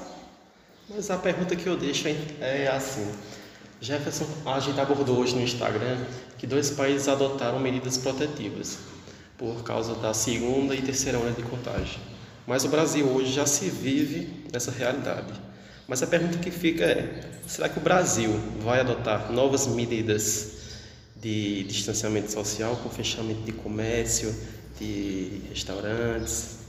Mas 0.89 1.09
a 1.09 1.17
pergunta 1.17 1.55
que 1.55 1.67
eu 1.67 1.75
deixo 1.75 2.07
é 2.39 2.67
assim: 2.67 3.13
Jefferson, 3.81 4.27
a 4.45 4.59
gente 4.59 4.79
abordou 4.79 5.19
hoje 5.19 5.35
no 5.35 5.41
Instagram 5.41 5.97
que 6.37 6.47
dois 6.47 6.69
países 6.71 7.07
adotaram 7.07 7.59
medidas 7.59 7.97
protetivas 7.97 8.94
por 9.37 9.63
causa 9.63 9.95
da 9.95 10.13
segunda 10.13 10.75
e 10.75 10.81
terceira 10.81 11.19
onda 11.19 11.31
de 11.31 11.43
contágio. 11.43 11.99
Mas 12.47 12.63
o 12.63 12.69
Brasil 12.69 13.07
hoje 13.07 13.33
já 13.33 13.45
se 13.45 13.69
vive 13.69 14.45
nessa 14.51 14.71
realidade. 14.71 15.33
Mas 15.87 16.01
a 16.01 16.07
pergunta 16.07 16.37
que 16.37 16.51
fica 16.51 16.83
é: 16.83 17.21
será 17.47 17.69
que 17.69 17.77
o 17.77 17.81
Brasil 17.81 18.31
vai 18.59 18.79
adotar 18.79 19.31
novas 19.31 19.67
medidas 19.67 20.55
de 21.15 21.63
distanciamento 21.63 22.31
social, 22.31 22.75
com 22.77 22.89
fechamento 22.89 23.41
de 23.41 23.51
comércio, 23.51 24.33
de 24.79 25.41
restaurantes? 25.49 26.59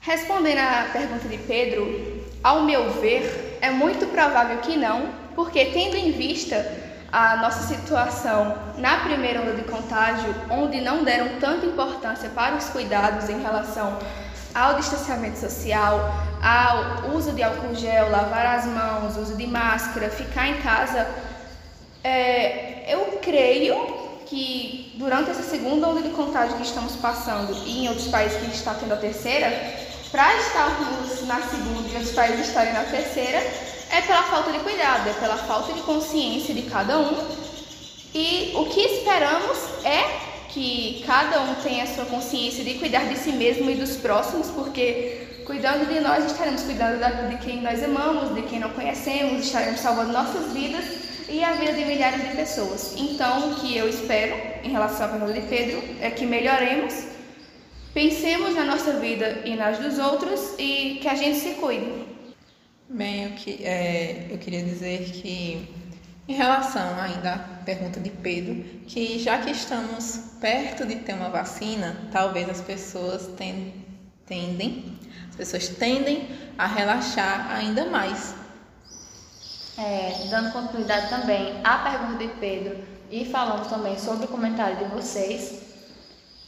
Respondendo 0.00 0.58
à 0.58 0.90
pergunta 0.92 1.28
de 1.28 1.38
Pedro, 1.38 2.24
ao 2.42 2.62
meu 2.64 2.92
ver, 3.00 3.58
é 3.60 3.70
muito 3.70 4.06
provável 4.06 4.58
que 4.58 4.76
não, 4.76 5.12
porque 5.34 5.64
tendo 5.66 5.96
em 5.96 6.12
vista 6.12 6.85
a 7.12 7.36
nossa 7.36 7.66
situação 7.66 8.56
na 8.78 8.98
primeira 8.98 9.40
onda 9.40 9.52
de 9.52 9.62
contágio, 9.62 10.34
onde 10.50 10.80
não 10.80 11.04
deram 11.04 11.40
tanta 11.40 11.66
importância 11.66 12.28
para 12.30 12.56
os 12.56 12.68
cuidados 12.68 13.28
em 13.28 13.40
relação 13.40 13.98
ao 14.54 14.74
distanciamento 14.74 15.38
social, 15.38 16.14
ao 16.42 17.10
uso 17.14 17.32
de 17.32 17.42
álcool 17.42 17.74
gel, 17.74 18.10
lavar 18.10 18.58
as 18.58 18.64
mãos, 18.66 19.16
uso 19.16 19.36
de 19.36 19.46
máscara, 19.46 20.08
ficar 20.08 20.48
em 20.48 20.60
casa, 20.62 21.06
é, 22.02 22.92
eu 22.92 23.18
creio 23.22 23.74
que 24.26 24.94
durante 24.96 25.30
essa 25.30 25.42
segunda 25.42 25.88
onda 25.88 26.02
de 26.02 26.10
contágio 26.10 26.56
que 26.56 26.62
estamos 26.62 26.96
passando 26.96 27.52
e 27.64 27.84
em 27.84 27.88
outros 27.88 28.08
países 28.08 28.38
que 28.38 28.50
está 28.54 28.74
tendo 28.74 28.92
a 28.92 28.96
terceira, 28.96 29.48
para 30.10 30.34
estarmos 30.36 31.26
na 31.26 31.40
segunda 31.42 31.88
e 31.88 31.94
outros 31.94 32.12
países 32.12 32.48
estarem 32.48 32.72
na 32.72 32.84
terceira, 32.84 33.40
é 33.96 34.02
pela 34.02 34.22
falta 34.24 34.52
de 34.52 34.58
cuidado, 34.58 35.08
é 35.08 35.12
pela 35.14 35.38
falta 35.38 35.72
de 35.72 35.80
consciência 35.80 36.54
de 36.54 36.62
cada 36.62 36.98
um. 36.98 37.16
E 38.14 38.52
o 38.54 38.66
que 38.66 38.80
esperamos 38.80 39.58
é 39.84 40.02
que 40.50 41.02
cada 41.06 41.40
um 41.40 41.54
tenha 41.56 41.84
a 41.84 41.86
sua 41.86 42.04
consciência 42.04 42.62
de 42.62 42.74
cuidar 42.74 43.08
de 43.08 43.16
si 43.16 43.32
mesmo 43.32 43.70
e 43.70 43.74
dos 43.74 43.96
próximos, 43.96 44.48
porque 44.50 45.42
cuidando 45.46 45.86
de 45.86 46.00
nós 46.00 46.26
estaremos 46.26 46.62
cuidando 46.62 46.98
de 47.30 47.36
quem 47.38 47.62
nós 47.62 47.82
amamos, 47.82 48.34
de 48.34 48.42
quem 48.42 48.60
não 48.60 48.70
conhecemos, 48.70 49.46
estaremos 49.46 49.80
salvando 49.80 50.12
nossas 50.12 50.52
vidas 50.52 50.84
e 51.30 51.42
a 51.42 51.52
vida 51.52 51.72
de 51.72 51.84
milhares 51.86 52.20
de 52.20 52.36
pessoas. 52.36 52.94
Então, 52.98 53.50
o 53.50 53.54
que 53.54 53.76
eu 53.78 53.88
espero 53.88 54.36
em 54.62 54.70
relação 54.70 55.06
à 55.06 55.08
pergunta 55.08 55.32
de 55.32 55.46
Pedro 55.46 55.82
é 56.02 56.10
que 56.10 56.26
melhoremos, 56.26 56.92
pensemos 57.94 58.54
na 58.54 58.64
nossa 58.64 58.92
vida 58.94 59.40
e 59.46 59.54
nas 59.56 59.78
dos 59.78 59.98
outros 59.98 60.52
e 60.58 60.98
que 61.00 61.08
a 61.08 61.14
gente 61.14 61.38
se 61.38 61.50
cuide. 61.54 62.15
Bem, 62.88 63.24
eu, 63.24 63.30
que, 63.32 63.64
é, 63.64 64.28
eu 64.30 64.38
queria 64.38 64.62
dizer 64.62 65.10
que 65.10 65.68
em 66.28 66.34
relação 66.34 67.00
ainda 67.00 67.34
à 67.34 67.38
pergunta 67.64 67.98
de 67.98 68.10
Pedro, 68.10 68.62
que 68.86 69.18
já 69.18 69.38
que 69.38 69.50
estamos 69.50 70.36
perto 70.40 70.86
de 70.86 70.94
ter 70.96 71.14
uma 71.14 71.28
vacina, 71.28 71.96
talvez 72.12 72.48
as 72.48 72.60
pessoas 72.60 73.28
tendem, 73.36 74.98
as 75.28 75.34
pessoas 75.34 75.68
tendem 75.68 76.28
a 76.56 76.66
relaxar 76.66 77.50
ainda 77.50 77.86
mais. 77.86 78.36
É, 79.76 80.28
dando 80.30 80.52
continuidade 80.52 81.08
também 81.08 81.54
à 81.64 81.78
pergunta 81.78 82.24
de 82.24 82.28
Pedro 82.38 82.84
e 83.10 83.24
falando 83.24 83.68
também 83.68 83.98
sobre 83.98 84.26
o 84.26 84.28
comentário 84.28 84.76
de 84.76 84.84
vocês, 84.84 85.60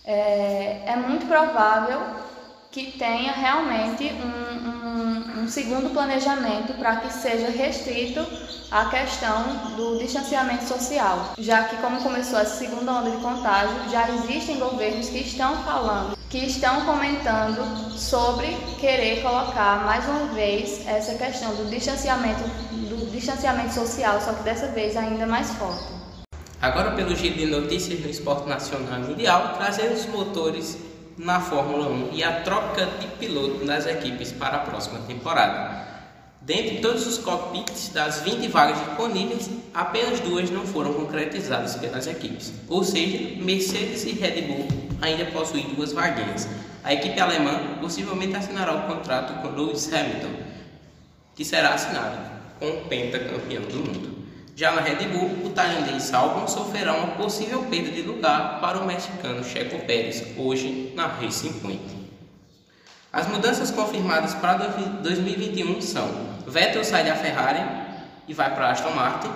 é, 0.05 0.85
é 0.87 0.97
muito 0.97 1.27
provável 1.27 2.01
que 2.71 2.93
tenha 2.93 3.33
realmente 3.33 4.05
um, 4.05 4.69
um, 4.69 4.78
um 5.01 5.49
segundo 5.49 5.91
planejamento 5.91 6.75
para 6.75 6.97
que 6.97 7.13
seja 7.13 7.49
restrito 7.49 8.25
a 8.71 8.87
questão 8.87 9.75
do 9.77 9.99
distanciamento 9.99 10.65
social, 10.65 11.33
já 11.39 11.65
que 11.65 11.77
como 11.77 12.03
começou 12.03 12.39
a 12.39 12.45
segunda 12.45 12.93
onda 12.93 13.11
de 13.11 13.17
contágio, 13.19 13.75
já 13.91 14.09
existem 14.11 14.59
governos 14.59 15.09
que 15.09 15.19
estão 15.19 15.57
falando, 15.63 16.19
que 16.29 16.39
estão 16.39 16.85
comentando 16.85 17.97
sobre 17.97 18.49
querer 18.79 19.23
colocar 19.23 19.85
mais 19.85 20.07
uma 20.07 20.27
vez 20.35 20.87
essa 20.87 21.15
questão 21.15 21.55
do 21.55 21.71
distanciamento 21.71 22.43
do 22.89 23.11
distanciamento 23.11 23.73
social, 23.73 24.21
só 24.21 24.33
que 24.33 24.43
dessa 24.43 24.67
vez 24.69 24.97
ainda 24.97 25.27
mais 25.27 25.51
forte. 25.53 25.99
Agora 26.61 26.91
pelo 26.91 27.15
giro 27.15 27.37
de 27.37 27.47
notícias 27.47 28.01
no 28.01 28.11
esporte 28.11 28.49
nacional 28.49 29.01
e 29.01 29.05
mundial, 29.05 29.55
trazendo 29.57 29.95
os 29.95 30.07
motores 30.07 30.77
na 31.19 31.41
Fórmula 31.41 31.89
1 31.89 32.11
e 32.13 32.23
a 32.23 32.41
troca 32.43 32.87
de 32.87 33.09
piloto 33.19 33.65
das 33.65 33.87
equipes 33.87 34.31
para 34.33 34.59
a 34.59 34.61
próxima 34.61 35.01
temporada. 35.01 35.87
Dentre 36.41 36.79
todos 36.79 37.07
os 37.07 37.19
cockpits 37.19 37.89
das 37.89 38.21
20 38.23 38.47
vagas 38.49 38.79
disponíveis, 38.79 39.51
apenas 39.75 40.21
duas 40.21 40.49
não 40.49 40.65
foram 40.65 40.95
concretizadas 40.95 41.75
pelas 41.77 42.07
equipes, 42.07 42.55
ou 42.69 42.85
seja, 42.85 43.43
Mercedes 43.43 44.05
e 44.05 44.13
Red 44.13 44.43
Bull 44.43 44.69
ainda 45.03 45.27
possuem 45.27 45.75
duas 45.75 45.93
vaguinhas. 45.93 46.49
A 46.85 46.95
equipe 46.95 47.21
alemã 47.21 47.79
possivelmente 47.81 48.37
assinará 48.37 48.73
o 48.73 48.83
contrato 48.83 49.43
com 49.43 49.49
Lewis 49.49 49.93
Hamilton, 49.93 50.33
que 51.35 51.45
será 51.45 51.75
assinado 51.75 52.17
com 52.59 52.69
o 52.69 52.85
pentacampeão 52.85 53.63
do 53.63 53.77
mundo. 53.77 54.18
Já 54.59 54.73
na 54.73 54.81
Red 54.81 55.07
Bull, 55.07 55.47
o 55.47 55.51
tailandês 55.51 56.13
Albon 56.13 56.49
sofrerá 56.49 56.93
uma 56.93 57.15
possível 57.15 57.63
perda 57.71 57.93
de 57.93 58.03
lugar 58.03 58.61
para 58.61 58.81
o 58.81 58.85
mexicano 58.85 59.45
Checo 59.45 59.79
Pérez, 59.87 60.37
hoje 60.37 60.93
na 60.97 61.07
Racing 61.07 61.61
Point. 61.61 61.81
As 63.13 63.29
mudanças 63.29 63.71
confirmadas 63.71 64.35
para 64.35 64.55
2021 64.55 65.81
são: 65.81 66.09
Vettel 66.45 66.83
sai 66.83 67.05
da 67.05 67.15
Ferrari 67.15 67.61
e 68.27 68.35
vai 68.35 68.53
para 68.53 68.73
Aston 68.73 68.91
Martin, 68.91 69.31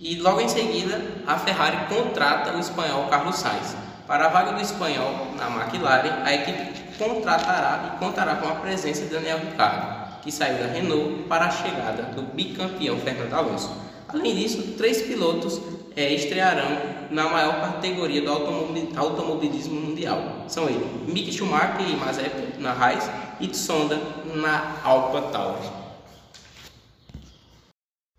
e 0.00 0.16
logo 0.16 0.40
em 0.40 0.48
seguida 0.48 1.00
a 1.24 1.38
Ferrari 1.38 1.86
contrata 1.88 2.52
o 2.56 2.58
espanhol 2.58 3.06
Carlos 3.06 3.36
Sainz. 3.36 3.76
Para 4.08 4.26
a 4.26 4.28
vaga 4.28 4.54
do 4.54 4.60
espanhol 4.60 5.34
na 5.36 5.46
McLaren, 5.46 6.24
a 6.24 6.34
equipe 6.34 6.98
contratará 6.98 7.94
e 7.94 7.98
contará 8.00 8.34
com 8.34 8.48
a 8.48 8.56
presença 8.56 9.02
de 9.02 9.10
Daniel 9.10 9.38
Ricciardo, 9.38 10.20
que 10.20 10.32
saiu 10.32 10.58
da 10.58 10.66
Renault 10.66 11.28
para 11.28 11.44
a 11.44 11.50
chegada 11.52 12.02
do 12.12 12.22
bicampeão 12.22 12.98
Fernando 12.98 13.32
Alonso. 13.32 13.85
Além 14.08 14.36
disso, 14.36 14.74
três 14.76 15.02
pilotos 15.02 15.60
é, 15.96 16.12
estrearão 16.12 16.96
na 17.10 17.28
maior 17.28 17.60
categoria 17.60 18.22
do 18.22 18.30
automobilismo 18.30 19.80
mundial. 19.80 20.44
São 20.48 20.68
eles 20.68 20.86
Mick 21.06 21.32
Schumacher 21.32 21.88
e 21.88 21.96
Mazepin 21.96 22.60
na 22.60 22.72
Haas 22.72 23.10
e 23.40 23.48
Tsonda 23.48 24.00
na 24.34 24.76
Alpha 24.84 25.22
Tauri. 25.32 25.86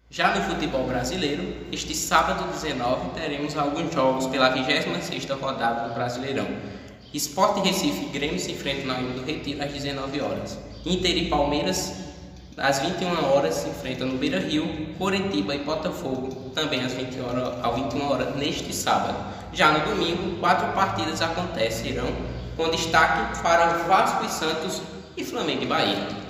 Já 0.09 0.35
no 0.35 0.41
futebol 0.41 0.85
brasileiro, 0.87 1.67
este 1.71 1.93
sábado 1.93 2.51
19 2.51 3.11
teremos 3.11 3.55
alguns 3.55 3.93
jogos 3.93 4.25
pela 4.27 4.51
26ª 4.55 5.39
rodada 5.39 5.87
do 5.87 5.93
Brasileirão. 5.93 6.47
Esporte 7.13 7.59
Recife 7.61 8.05
e 8.05 8.09
Grêmio 8.09 8.39
se 8.39 8.51
enfrentam 8.51 8.87
na 8.87 8.99
Ilha 8.99 9.13
do 9.13 9.23
Retiro 9.23 9.63
às 9.63 9.71
19 9.71 10.21
horas. 10.21 10.57
Inter 10.85 11.17
e 11.17 11.29
Palmeiras 11.29 12.06
às 12.57 12.79
21 12.79 13.23
horas 13.31 13.53
se 13.53 13.69
enfrentam 13.69 14.07
no 14.07 14.17
Beira 14.17 14.39
Rio, 14.39 14.95
Coritiba 14.97 15.53
e 15.53 15.59
Botafogo, 15.59 16.51
também 16.55 16.83
às 16.83 16.93
20 16.93 17.19
horas, 17.21 17.53
às 17.63 17.75
21 17.75 18.09
horas 18.09 18.35
neste 18.35 18.73
sábado. 18.73 19.15
Já 19.53 19.71
no 19.71 19.85
domingo, 19.85 20.39
quatro 20.39 20.73
partidas 20.73 21.21
acontecerão, 21.21 22.07
com 22.55 22.69
destaque 22.69 23.41
para 23.41 23.83
Vasco 23.87 24.25
e 24.25 24.29
Santos 24.29 24.81
e 25.15 25.23
Flamengo 25.23 25.63
e 25.63 25.67
Bahia. 25.67 26.26